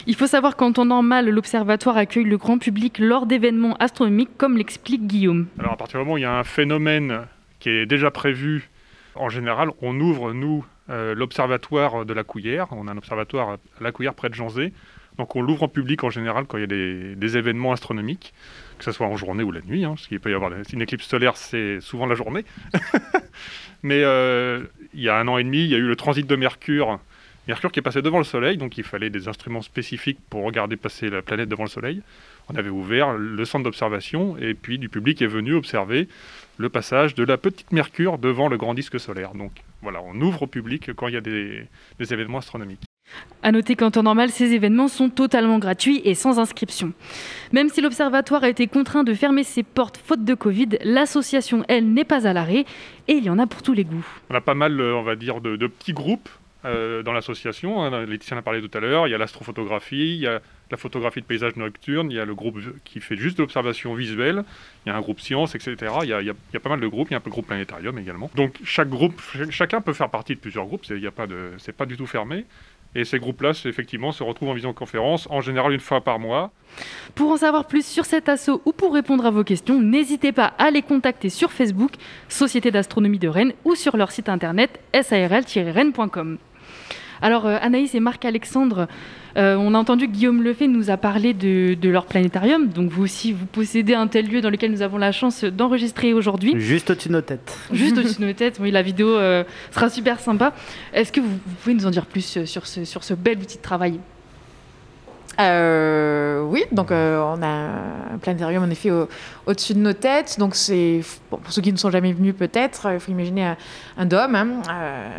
[0.06, 4.58] Il faut savoir qu'en temps normal, l'observatoire accueille le grand public lors d'événements astronomiques, comme
[4.58, 5.48] l'explique Guillaume.
[5.60, 7.24] Alors à partir du moment où il y a un phénomène
[7.60, 8.70] qui est déjà prévu,
[9.16, 12.68] en général, on ouvre, nous, euh, l'observatoire de la Couillère.
[12.72, 14.72] On a un observatoire à la Couillère près de Janzé.
[15.18, 18.34] Donc on l'ouvre en public en général quand il y a des, des événements astronomiques,
[18.78, 20.82] que ce soit en journée ou la nuit, hein, parce qu'il peut y avoir une
[20.82, 22.46] éclipse solaire, c'est souvent la journée.
[23.84, 24.64] Mais euh,
[24.94, 27.00] il y a un an et demi, il y a eu le transit de Mercure.
[27.48, 30.76] Mercure qui est passé devant le Soleil, donc il fallait des instruments spécifiques pour regarder
[30.76, 32.02] passer la planète devant le Soleil.
[32.50, 36.08] On avait ouvert le centre d'observation et puis du public est venu observer
[36.58, 39.34] le passage de la petite Mercure devant le grand disque solaire.
[39.34, 39.52] Donc
[39.82, 41.64] voilà, on ouvre au public quand il y a des,
[42.00, 42.87] des événements astronomiques.
[43.44, 46.92] À noter qu'en temps normal, ces événements sont totalement gratuits et sans inscription.
[47.52, 51.94] Même si l'observatoire a été contraint de fermer ses portes faute de Covid, l'association, elle,
[51.94, 52.66] n'est pas à l'arrêt
[53.08, 54.06] et il y en a pour tous les goûts.
[54.30, 56.30] On a pas mal, euh, on va dire, de, petits groupes
[56.66, 57.84] euh, dans l'association.
[57.84, 58.06] hein.
[58.06, 59.08] Laetitia en a parlé tout à l'heure.
[59.08, 62.26] Il y a l'astrophotographie, il y a la photographie de paysages nocturnes, il y a
[62.26, 64.44] le groupe qui fait juste de l'observation visuelle,
[64.86, 65.76] il y a un groupe science, etc.
[66.04, 67.98] Il y a, pas mal de groupes, il y a un peu le groupe planétarium
[68.00, 68.30] également.
[68.36, 71.28] Donc chaque groupe, ch- chacun peut faire partie de plusieurs groupes, c'est pas
[71.78, 72.44] pas du tout fermé.
[72.98, 76.52] Et ces groupes-là, effectivement, se retrouvent en visioconférence, en général une fois par mois.
[77.14, 80.54] Pour en savoir plus sur cet assaut ou pour répondre à vos questions, n'hésitez pas
[80.58, 81.92] à les contacter sur Facebook,
[82.28, 86.40] Société d'astronomie de Rennes, ou sur leur site internet sarl-rennes.com.
[87.22, 88.88] Alors euh, Anaïs et Marc-Alexandre,
[89.38, 92.90] euh, on a entendu que Guillaume Lefay nous a parlé de, de leur planétarium, donc
[92.90, 96.54] vous aussi vous possédez un tel lieu dans lequel nous avons la chance d'enregistrer aujourd'hui.
[96.58, 97.58] Juste au-dessus de nos têtes.
[97.72, 100.54] Juste au-dessus de nos têtes, oui, la vidéo euh, sera super sympa.
[100.94, 103.58] Est-ce que vous, vous pouvez nous en dire plus sur ce, sur ce bel outil
[103.58, 104.00] de travail?
[105.40, 107.48] Euh, oui, donc euh, on a
[108.16, 109.08] un planétarium en effet au-
[109.46, 110.38] au-dessus de nos têtes.
[110.40, 113.58] Donc c'est pour ceux qui ne sont jamais venus peut-être, il faut imaginer un,
[113.98, 115.10] un dôme hein, euh,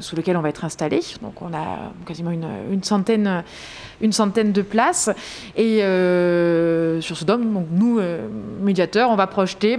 [0.00, 1.00] sous lequel on va être installé.
[1.22, 3.42] Donc on a quasiment une, une centaine,
[4.02, 5.08] une centaine de places.
[5.56, 8.28] Et euh, sur ce dôme, donc nous euh,
[8.60, 9.78] médiateurs, on va projeter.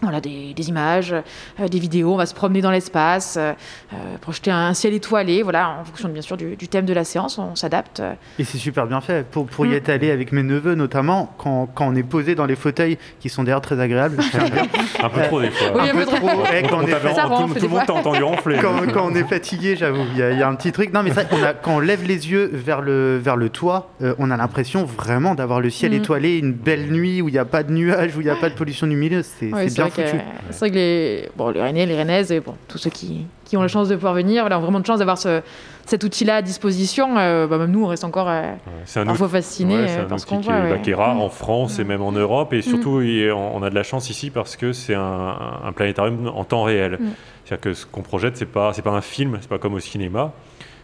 [0.00, 3.52] Voilà, des, des images, euh, des vidéos, on va se promener dans l'espace, euh,
[3.92, 7.02] euh, projeter un ciel étoilé, voilà, en fonction bien sûr du, du thème de la
[7.02, 8.00] séance, on s'adapte.
[8.38, 9.26] Et c'est super bien fait.
[9.28, 9.74] Pour, pour y Mm.
[9.74, 13.28] être allé avec mes neveux, notamment, quand, quand on est posé dans les fauteuils, qui
[13.28, 14.18] sont d'ailleurs très agréables.
[15.02, 15.68] Un peu trop des fois.
[15.74, 16.26] Oui, un peu trop.
[16.26, 18.58] ouais, quand on On est Ça tout- le monde t'a entendu ronfler.
[18.60, 20.92] quand, quand on est fatigué, j'avoue, il y, a- il y a un petit truc.
[20.92, 23.90] Non, mais ça, on a, quand on lève les yeux vers le, vers le toit,
[24.02, 25.94] euh, on a l'impression vraiment d'avoir le ciel Mm.
[25.94, 28.36] étoilé, une belle nuit où il n'y a pas de nuages, où il n'y a
[28.36, 29.26] pas de pollution lumineuse.
[29.38, 30.22] C'est Ouais, c'est bien vrai que- foutu.
[30.50, 33.56] C'est vrai que les, bon, les Rennais, les Rennaises et bon, tous ceux qui, qui
[33.56, 35.40] ont la chance de pouvoir venir, voilà, ont vraiment de chance d'avoir ce,
[35.86, 37.16] cet outil-là à disposition.
[37.18, 38.52] Euh, bah, même nous, on reste encore euh,
[38.84, 40.56] C'est un parfois outil- fascinés ouais, c'est euh, un par ce outil qui, voit.
[40.56, 41.20] est, bah, qui est rare Mm.
[41.20, 42.52] en France et même en Europe.
[42.52, 45.72] Et surtout, il- on on a de la chance ici parce que c'est un, un
[45.72, 46.98] planétarium en temps réel.
[47.00, 47.06] Mm.
[47.44, 49.80] C'est-à-dire que ce qu'on projette, c'est pas, c'est pas un film, c'est pas comme au
[49.80, 50.32] cinéma.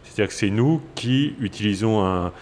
[0.03, 2.33] C'est-à-dire que c'est nous qui utilisons un,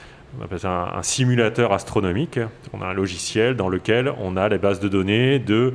[0.40, 2.38] on appelle ça un, un simulateur astronomique.
[2.72, 5.74] On a un logiciel dans lequel on a les bases de données de,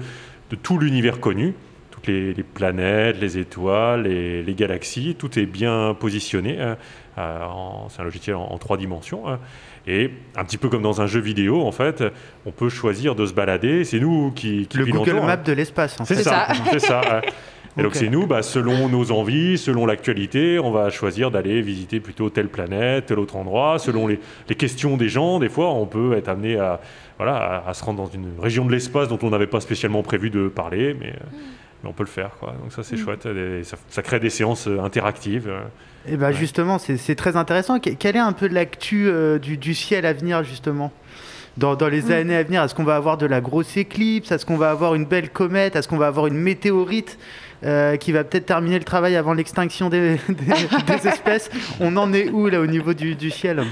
[0.50, 1.54] de tout l'univers connu.
[1.92, 6.58] Toutes les, les planètes, les étoiles, les, les galaxies, tout est bien positionné.
[6.60, 6.76] euh,
[7.18, 7.40] euh,
[7.90, 9.28] c'est un logiciel en, en trois dimensions.
[9.30, 9.36] euh,
[9.88, 12.04] et un petit peu comme dans un jeu vidéo, en fait,
[12.46, 13.84] on peut choisir de se balader.
[13.86, 15.26] C'est nous qui, qui Le Google hein.
[15.26, 16.00] Map de l'espace.
[16.00, 16.24] en C'est fait.
[16.24, 17.22] ça, c'est ça.
[17.80, 22.00] Et donc c'est nous, bah, selon nos envies, selon l'actualité, on va choisir d'aller visiter
[22.00, 24.20] plutôt telle planète, tel autre endroit, selon les,
[24.50, 25.38] les questions des gens.
[25.40, 26.82] Des fois, on peut être amené à,
[27.18, 30.04] voilà, à, à se rendre dans une région de l'espace dont on n'avait pas spécialement
[30.04, 31.38] prévu de parler, mais, euh,
[31.84, 32.32] mais on peut le faire.
[32.40, 32.54] Quoi.
[32.62, 33.00] Donc ça, c'est Mm.
[33.00, 33.26] chouette.
[33.26, 35.48] Et ça, ça crée des séances euh, interactives.
[35.50, 35.62] euh.
[36.10, 37.80] Et bah justement, c'est très intéressant.
[37.80, 40.92] Que- Quelle est un peu l'actu euh, du, du ciel à venir, justement?
[41.58, 42.12] Dans, dans les Mm.
[42.12, 44.32] années à venir, est-ce qu'on va avoir de la grosse éclipse?
[44.32, 45.76] Est-ce qu'on va avoir une belle comète?
[45.76, 47.18] Est-ce qu'on va avoir une météorite
[47.64, 50.36] euh, qui va peut-être terminer le travail avant l'extinction des, des-
[50.86, 51.50] des espèces?
[51.80, 53.64] On en est où là au niveau du, du ciel?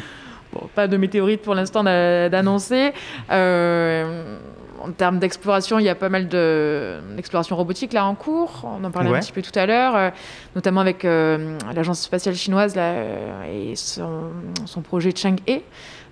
[0.56, 2.93] Bon, pas de météorite pour l'instant d'a- d'annoncer.
[3.32, 4.38] Euh,
[4.82, 8.62] en termes d'exploration, il y a pas mal de- d'exploration robotique là en cours.
[8.80, 9.18] On en parlait Ouais.
[9.18, 10.10] un petit peu tout à l'heure, euh,
[10.56, 12.93] notamment avec euh, l'agence spatiale chinoise là,
[13.51, 14.30] et son,
[14.66, 15.62] son projet Chang'e.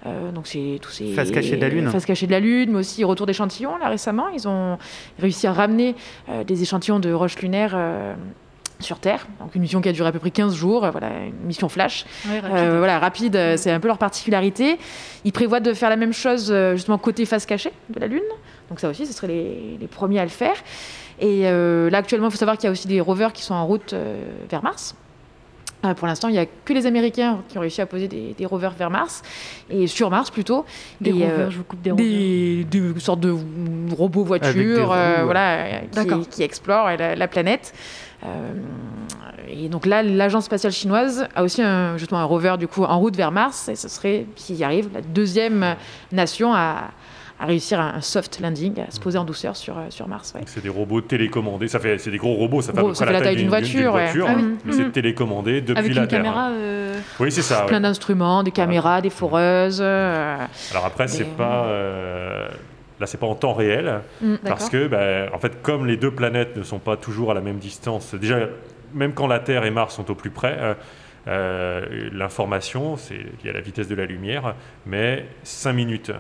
[0.06, 1.90] Euh, donc c'est tous ces Face cachée de la Lune.
[1.90, 4.28] face cachée de la lune, mais aussi retour d'échantillons là récemment.
[4.30, 4.78] Ils ont
[5.20, 5.96] réussi à ramener
[6.30, 7.74] euh, des échantillons de roches lunaires.
[7.76, 8.14] euh,
[8.84, 11.10] sur Terre, donc une mission qui a duré à peu près 15 jours, euh, voilà,
[11.26, 12.06] une mission flash.
[12.28, 12.58] Ouais, rapide.
[12.58, 14.78] Euh, voilà, rapide, euh, c'est un peu leur particularité.
[15.26, 18.22] Ils prévoient de faire la même chose justement côté face cachée de la Lune.
[18.70, 20.56] Donc ça aussi, ce seraient les, les premiers à le faire.
[21.20, 23.54] Et euh, là, actuellement, il faut savoir qu'il y a aussi des rovers qui sont
[23.54, 24.96] en route euh, vers Mars.
[25.98, 28.46] Pour l'instant, il n'y a que les Américains qui ont réussi à poser des, des
[28.46, 29.22] rovers vers Mars,
[29.70, 30.64] et sur Mars plutôt.
[31.02, 33.36] Des Et, rovers, je vous coupe des des, des sortes de
[33.94, 37.74] robots voitures euh, voilà, qui, qui explorent la, la planète.
[38.26, 38.30] Euh,
[39.50, 43.00] et donc là, l'agence spatiale chinoise a aussi un, justement un rover du coup en
[43.00, 45.76] route vers Mars, et ce serait, s'il y arrive, la deuxième
[46.12, 46.92] nation à,
[47.40, 50.34] à réussir un, soft landing, à se poser en douceur sur, euh, sur Mars.
[50.36, 50.42] ouais.
[50.46, 51.68] C'est des robots télécommandés.
[51.68, 52.62] Ça fait, c'est des gros robots.
[52.62, 54.04] Ça fait Gros, à peu ça près fait la taille d'une voiture, ouais.
[54.06, 54.44] voiture, Ah oui.
[54.46, 54.52] hein.
[54.66, 54.92] Mais c'est Mhm.
[54.92, 56.20] télécommandé depuis Avec la une Terre.
[56.24, 56.50] caméra.
[56.52, 57.64] euh, Oui, c'est ça.
[57.64, 57.82] Plein ouais.
[57.82, 59.80] d'instruments, des caméras, des foreuses.
[59.82, 60.38] euh,
[60.72, 62.48] Alors après, c'est Et- pas euh,
[63.00, 66.12] là, c'est pas en temps réel Mm, parce que, ben, en fait, comme les deux
[66.12, 68.40] planètes ne sont pas toujours à la même distance, déjà,
[68.94, 70.74] même quand la Terre et Mars sont au plus près, euh,
[71.28, 76.12] euh, l'information, c'est y a la vitesse de la lumière, mais 5 minutes.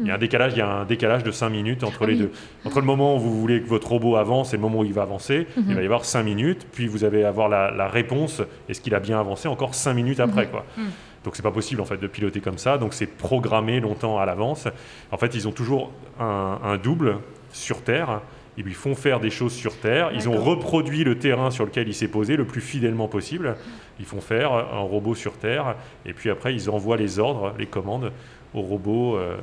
[0.00, 2.06] Il y a un décalage, il y a un décalage de 5 minutes entre Ah
[2.06, 2.32] les deux.
[2.64, 4.92] Entre le moment où vous voulez que votre robot avance et le moment où il
[4.92, 8.42] va avancer, il va y avoir 5 minutes, puis vous allez avoir la, la réponse,
[8.68, 10.46] est-ce qu'il a bien avancé, encore 5 minutes après.
[10.46, 10.50] Mhm.
[10.50, 10.64] Quoi.
[10.76, 10.84] Mhm.
[11.24, 14.26] Donc c'est pas possible en fait de piloter comme ça, donc c'est programmé longtemps à
[14.26, 14.66] l'avance.
[15.10, 17.18] En fait, ils ont toujours un, un double
[17.52, 18.20] sur Terre.
[18.58, 20.10] Ils lui font faire des choses sur Terre.
[20.12, 23.56] Ils ont reproduit le terrain sur lequel il s'est posé le plus fidèlement possible.
[23.98, 27.66] Ils font faire un robot sur Terre et puis après ils envoient les ordres, les
[27.66, 28.12] commandes
[28.52, 29.36] au robot, euh,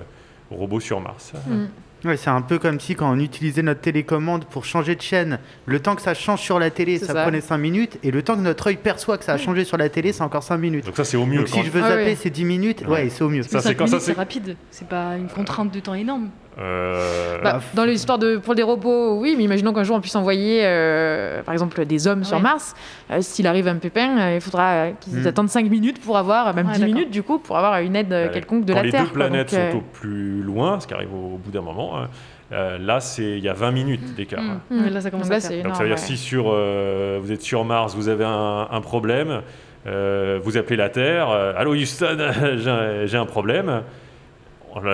[0.51, 1.33] au robot sur Mars.
[1.47, 1.65] Mm.
[2.05, 5.39] Ouais, c'est un peu comme si quand on utilisait notre télécommande pour changer de chaîne,
[5.65, 7.23] le temps que ça change sur la télé, ça, ça.
[7.23, 9.75] prenait 5 minutes, et le temps que notre œil perçoit que ça a changé sur
[9.77, 10.85] la télé, c'est encore 5 minutes.
[10.85, 11.39] Donc ça c'est au mieux.
[11.39, 12.15] Donc si je veux Ah zapper, ouais.
[12.15, 13.03] c'est 10 minutes, Ouais.
[13.03, 13.43] ouais, c'est au mieux.
[13.43, 14.55] Ça, Ça, c'est quand ça, minutes, c'est c'est- rapide.
[14.71, 16.29] C'est pas une contrainte de temps énorme.
[16.57, 20.15] Euh, Bah, dans l'histoire de pour des robots, oui, mais imaginons qu'un jour on puisse
[20.15, 22.39] envoyer, euh, par exemple, des hommes sur.
[22.39, 22.75] Mars.
[23.11, 25.27] Euh, S'il arrive un pépin, euh, il faudra qu'ils Mm.
[25.27, 26.95] attendent 5 minutes pour avoir, même Ouais, 10 d'accord.
[26.95, 29.03] minutes du coup, pour avoir une aide quelconque de quand la les Terre.
[29.03, 29.15] deux quoi.
[29.27, 31.97] planètes Donc, euh, sont au plus loin, ce qui arrive au, au bout d'un moment,
[31.97, 32.07] hein,
[32.51, 34.41] euh, là c'est il y a 20 minutes d'écart.
[34.43, 34.61] hein.
[34.69, 34.83] Mm.
[34.83, 35.51] Ouais, là, ça commence Donc là, à faire.
[35.51, 36.01] Donc énorme, ça veut dire ouais.
[36.03, 39.41] si sur, euh, vous êtes sur Mars, vous avez un, un problème,
[39.87, 42.17] Euh, vous appelez la Terre, euh, allô Houston,
[42.57, 43.81] j'ai un- j'ai un problème.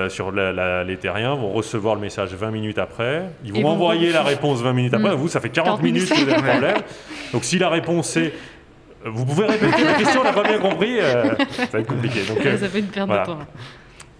[0.10, 3.24] Sur la- la- les terriens vont recevoir le message 20 minutes après.
[3.44, 5.12] Ils vont vont envoyer la réponse 20 minutes après.
[5.12, 5.16] Mm.
[5.16, 6.78] Vous, ça fait 40, 40 minutes que vous avez un problème.
[7.34, 8.34] Donc si la réponse est
[9.06, 11.88] euh, vous pouvez répéter la question, on n'a pas bien compris, euh, ça va être
[11.88, 12.22] compliqué.
[12.28, 13.24] Donc, euh, Ça fait une perte voilà.
[13.24, 13.40] de temps.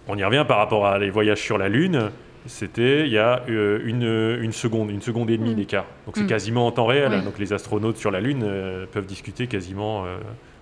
[0.08, 2.10] On y revient par rapport à les voyages sur la Lune.
[2.46, 5.86] C'était il y a euh, une, une seconde, une seconde et demie d'écart.
[6.06, 6.28] Donc c'est Mm.
[6.28, 7.10] quasiment en temps réel.
[7.12, 7.24] Oui.
[7.24, 8.46] Donc les astronautes sur la Lune
[8.92, 10.04] peuvent discuter quasiment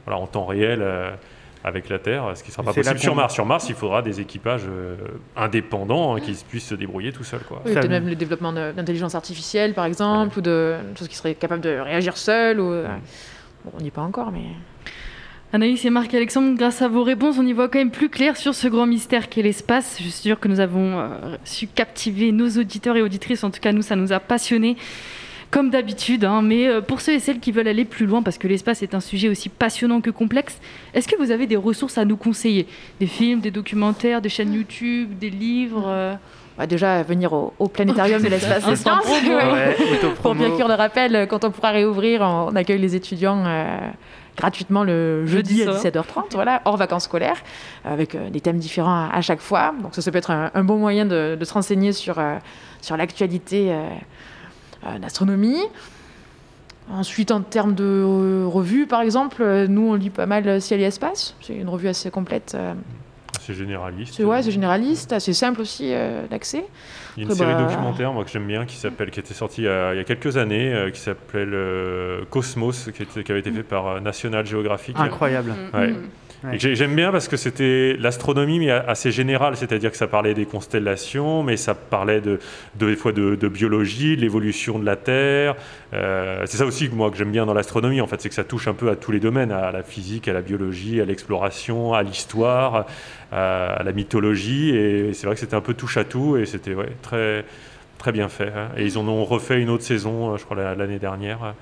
[0.06, 0.82] voilà, en temps réel
[1.64, 3.32] avec la Terre, ce qui ne sera pas possible sur Mars.
[3.32, 4.96] Sur Mars, il faudra des équipages euh,
[5.34, 7.40] indépendants hein, qui puissent se débrouiller tout seuls.
[7.40, 7.62] Quoi.
[7.64, 11.62] Oui, peut-être même le développement d'intelligence artificielle, par exemple, ou de choses qui seraient capables
[11.62, 12.60] de réagir seules.
[12.60, 12.70] Ou...
[12.70, 12.86] euh,
[13.64, 14.44] Bon, on n'y est pas encore, mais.
[15.54, 18.54] Anaïs et Marc-Alexandre, grâce à vos réponses, on y voit quand même plus clair sur
[18.54, 19.96] ce grand mystère qu'est l'espace.
[19.98, 23.44] Je suis sûre que nous avons euh, su captiver nos auditeurs et auditrices.
[23.44, 24.76] En tout cas, nous, ça nous a passionnés,
[25.54, 26.24] comme d'habitude.
[26.24, 26.42] hein.
[26.42, 28.92] Mais euh, pour ceux et celles qui veulent aller plus loin, parce que l'espace est
[28.92, 30.58] un sujet aussi passionnant que complexe,
[30.94, 32.66] est-ce que vous avez des ressources à nous conseiller?
[32.98, 36.14] Des films, des documentaires, des chaînes YouTube, des livres euh?
[36.58, 39.06] Bah, déjà, venir au, au planétarium de l'espace des sciences.
[39.06, 39.76] Ouais.
[40.22, 43.78] Pour bien sûr le rappel, quand on pourra réouvrir, on accueille les étudiants euh,
[44.36, 46.04] gratuitement le jeudi, Jeudi à soir.
[46.04, 47.38] 17h30, voilà, hors vacances scolaires,
[47.84, 49.72] avec euh, des thèmes différents à, à chaque fois.
[49.82, 52.36] Donc ça, ça peut être un, un bon moyen de, de se renseigner sur, euh,
[52.80, 53.72] sur l'actualité
[55.00, 55.58] d'astronomie.
[56.90, 60.80] Ensuite, en termes de euh, revues, par exemple, euh, nous, on lit pas mal Ciel
[60.80, 61.34] et Espace.
[61.40, 62.52] C'est une revue assez complète.
[62.54, 62.74] euh,
[63.40, 64.14] C'est généraliste.
[64.16, 66.66] c'est ouais, c'est généraliste, assez simple aussi euh, d'accès.
[67.16, 69.20] Il y a une Après, série bah, documentaire moi, que j'aime bien qui s'appelle qui
[69.20, 73.02] était sortie il y a, il y a quelques années euh, qui s'appelait Cosmos qui,
[73.02, 74.94] était- qui avait été fait par euh, National Geographic.
[74.98, 75.54] Incroyable.
[75.72, 75.88] Ouais.
[75.88, 75.96] Mhm.
[75.96, 80.44] Et J'aime bien parce que c'était l'astronomie, mais assez générale, c'est-à-dire que ça parlait des
[80.44, 82.38] constellations, mais ça parlait de,
[82.74, 85.54] de- des fois de, biologie, de l'évolution de la Terre.
[85.94, 88.34] Euh, c'est ça aussi que moi que j'aime bien dans l'astronomie, en fait, c'est que
[88.34, 91.04] ça touche un peu à tous les domaines, à la physique, à la biologie, à
[91.06, 92.86] l'exploration, à l'histoire,
[93.32, 94.70] à, la mythologie.
[94.76, 97.44] Et c'est vrai que c'était un peu touche à tout, et c'était très
[97.98, 98.52] très bien fait.
[98.54, 98.68] hein.
[98.76, 101.54] Et ils en ont refait une autre saison, euh, je crois la- l'année dernière.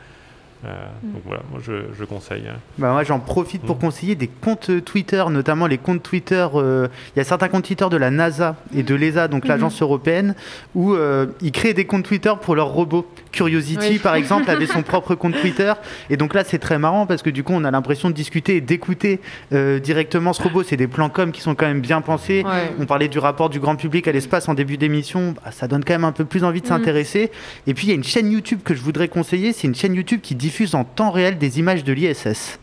[0.64, 2.44] Euh, Donc voilà, moi je, je conseille.
[2.48, 2.56] hein.
[2.78, 3.66] Bah moi j'en profite Mm.
[3.66, 6.46] pour conseiller des comptes Twitter, notamment les comptes Twitter.
[6.54, 9.82] euh, Il y a certains comptes Twitter de la NASA et de l'ESA, donc l'agence
[9.82, 10.34] européenne,
[10.76, 13.06] où euh, ils créent des comptes Twitter pour leurs robots.
[13.32, 13.98] Curiosity, Oui.
[13.98, 15.72] par exemple, avait son propre compte Twitter.
[16.10, 18.56] Et donc là, c'est très marrant parce que du coup, on a l'impression de discuter
[18.56, 19.20] et d'écouter
[19.52, 20.62] euh, directement ce robot.
[20.62, 22.44] C'est des plans com qui sont quand même bien pensés.
[22.44, 22.72] Ouais.
[22.78, 25.34] On parlait du rapport du grand public à l'espace en début d'émission.
[25.44, 26.72] Bah, ça donne quand même un peu plus envie de Mhm.
[26.72, 27.30] s'intéresser.
[27.66, 29.52] Et puis, il y a une chaîne YouTube que je voudrais conseiller.
[29.52, 32.58] C'est une chaîne YouTube qui diffuse en temps réel des images de l'ISS.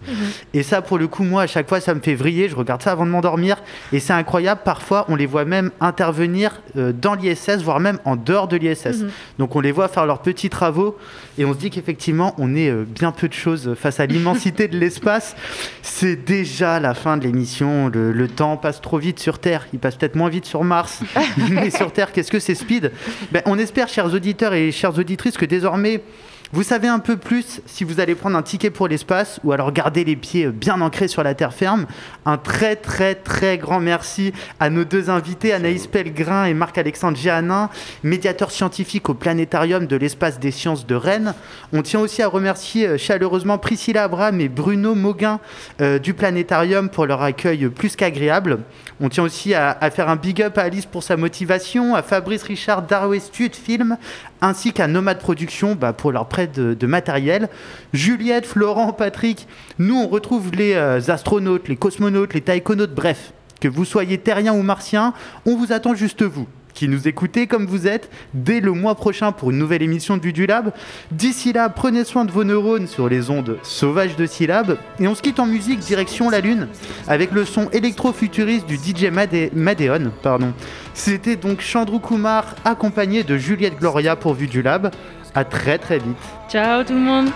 [0.53, 2.47] Et ça, pour le coup, moi, à chaque fois, ça me fait vriller.
[2.49, 3.57] Je regarde ça avant de m'endormir.
[3.91, 4.61] Et c'est incroyable.
[4.63, 9.01] Parfois, on les voit même intervenir euh, dans l'ISS, voire même en dehors de l'ISS.
[9.01, 9.09] Mhm.
[9.39, 10.97] Donc, on les voit faire leurs petits travaux.
[11.37, 14.67] Et on se dit qu'effectivement, on est euh, bien peu de choses face à l'immensité
[14.67, 15.37] de l'espace.
[15.81, 17.87] C'est déjà la fin de l'émission.
[17.87, 19.67] Le, le temps passe trop vite sur Terre.
[19.71, 20.99] Il passe peut-être moins vite sur Mars.
[21.49, 22.91] Mais sur Terre, qu'est-ce que c'est speed?
[23.31, 26.03] Ben, On espère, chers auditeurs et chères auditrices, que désormais,
[26.51, 29.71] vous savez un peu plus si vous allez prendre un ticket pour l'espace ou alors
[29.71, 31.85] garder les pieds bien ancrés sur la terre ferme.
[32.25, 37.69] Un très très très grand merci à nos deux invités, Anaïs Pellegrin et Marc-Alexandre Géanin,
[38.01, 41.35] médiateurs scientifiques au Planétarium de l'espace des sciences de Rennes.
[41.71, 45.39] On tient aussi à remercier euh, chaleureusement Priscilla Abraham et Bruno Mauguin
[45.81, 48.59] euh, du Planétarium pour leur accueil plus qu'agréable.
[49.01, 52.43] On tient aussi à, faire un big up à Alice pour sa motivation, à Fabrice
[52.43, 53.97] Richard d'Arwestu de Film,
[54.41, 57.49] ainsi qu'à Nomad Productions bah, pour leur prêt de, matériel.
[57.93, 63.67] Juliette, Florent, Patrick, nous on retrouve les euh, astronautes, les cosmonautes, les taïkonautes, bref, que
[63.67, 65.13] vous soyez terriens ou martiens,
[65.45, 66.47] on vous attend juste vous
[66.79, 70.29] qui nous écoutez comme vous êtes dès le mois prochain pour une nouvelle émission de
[70.31, 70.71] du Lab.
[71.11, 75.13] D'ici là, prenez soin de vos neurones sur les ondes sauvages de Syllab et on
[75.13, 76.69] se quitte en musique direction la Lune
[77.09, 80.13] avec le son électro-futuriste du DJ Made- Madeon.
[80.23, 80.53] Pardon.
[80.93, 84.89] C'était donc Chandru Kumar accompagné de Juliette Gloria pour Vue du Lab.
[85.35, 86.15] À très très vite.
[86.49, 87.27] Ciao tout le monde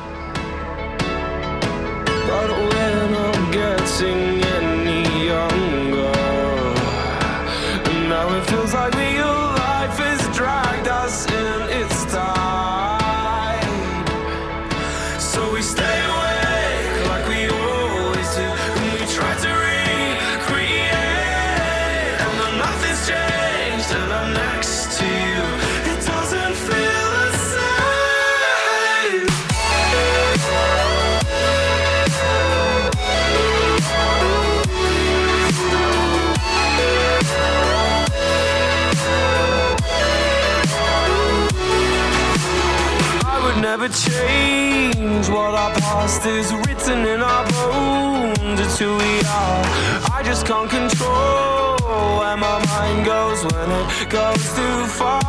[46.24, 48.60] past is written in our bones.
[48.60, 49.64] It's who we are.
[50.12, 51.78] I just can't control
[52.20, 55.22] where my mind goes when it goes too far.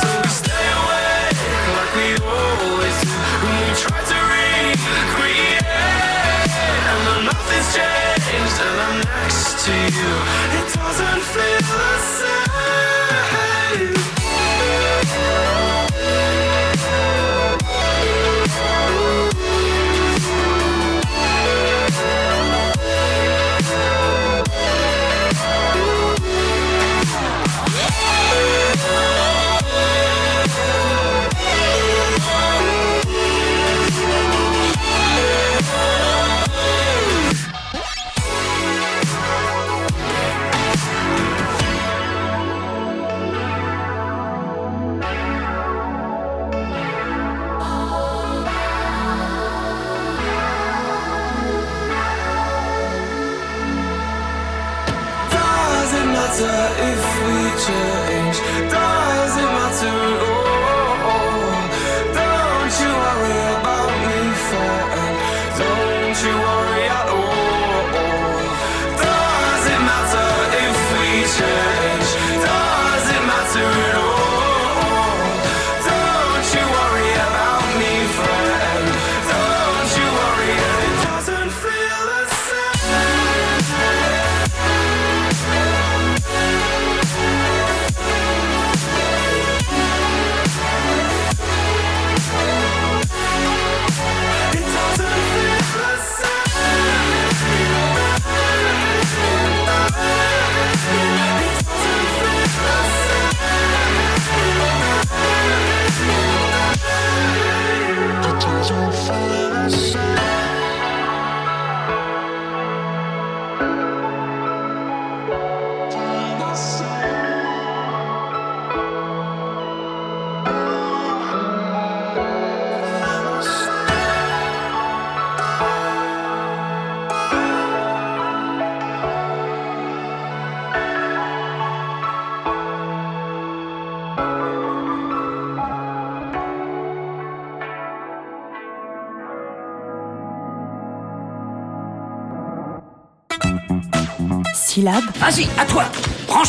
[0.00, 1.38] So we stay awake
[1.76, 3.16] like we always do.
[3.46, 5.62] And we try to recreate.
[6.90, 10.12] And then nothing's changed, and I'm next to you.
[10.58, 12.45] It doesn't feel the same.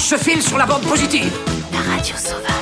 [0.07, 0.15] Syllabe.
[0.15, 1.33] Vas-y, à toi Branche ce fil sur la bande positive
[1.73, 2.56] La radio sauvage.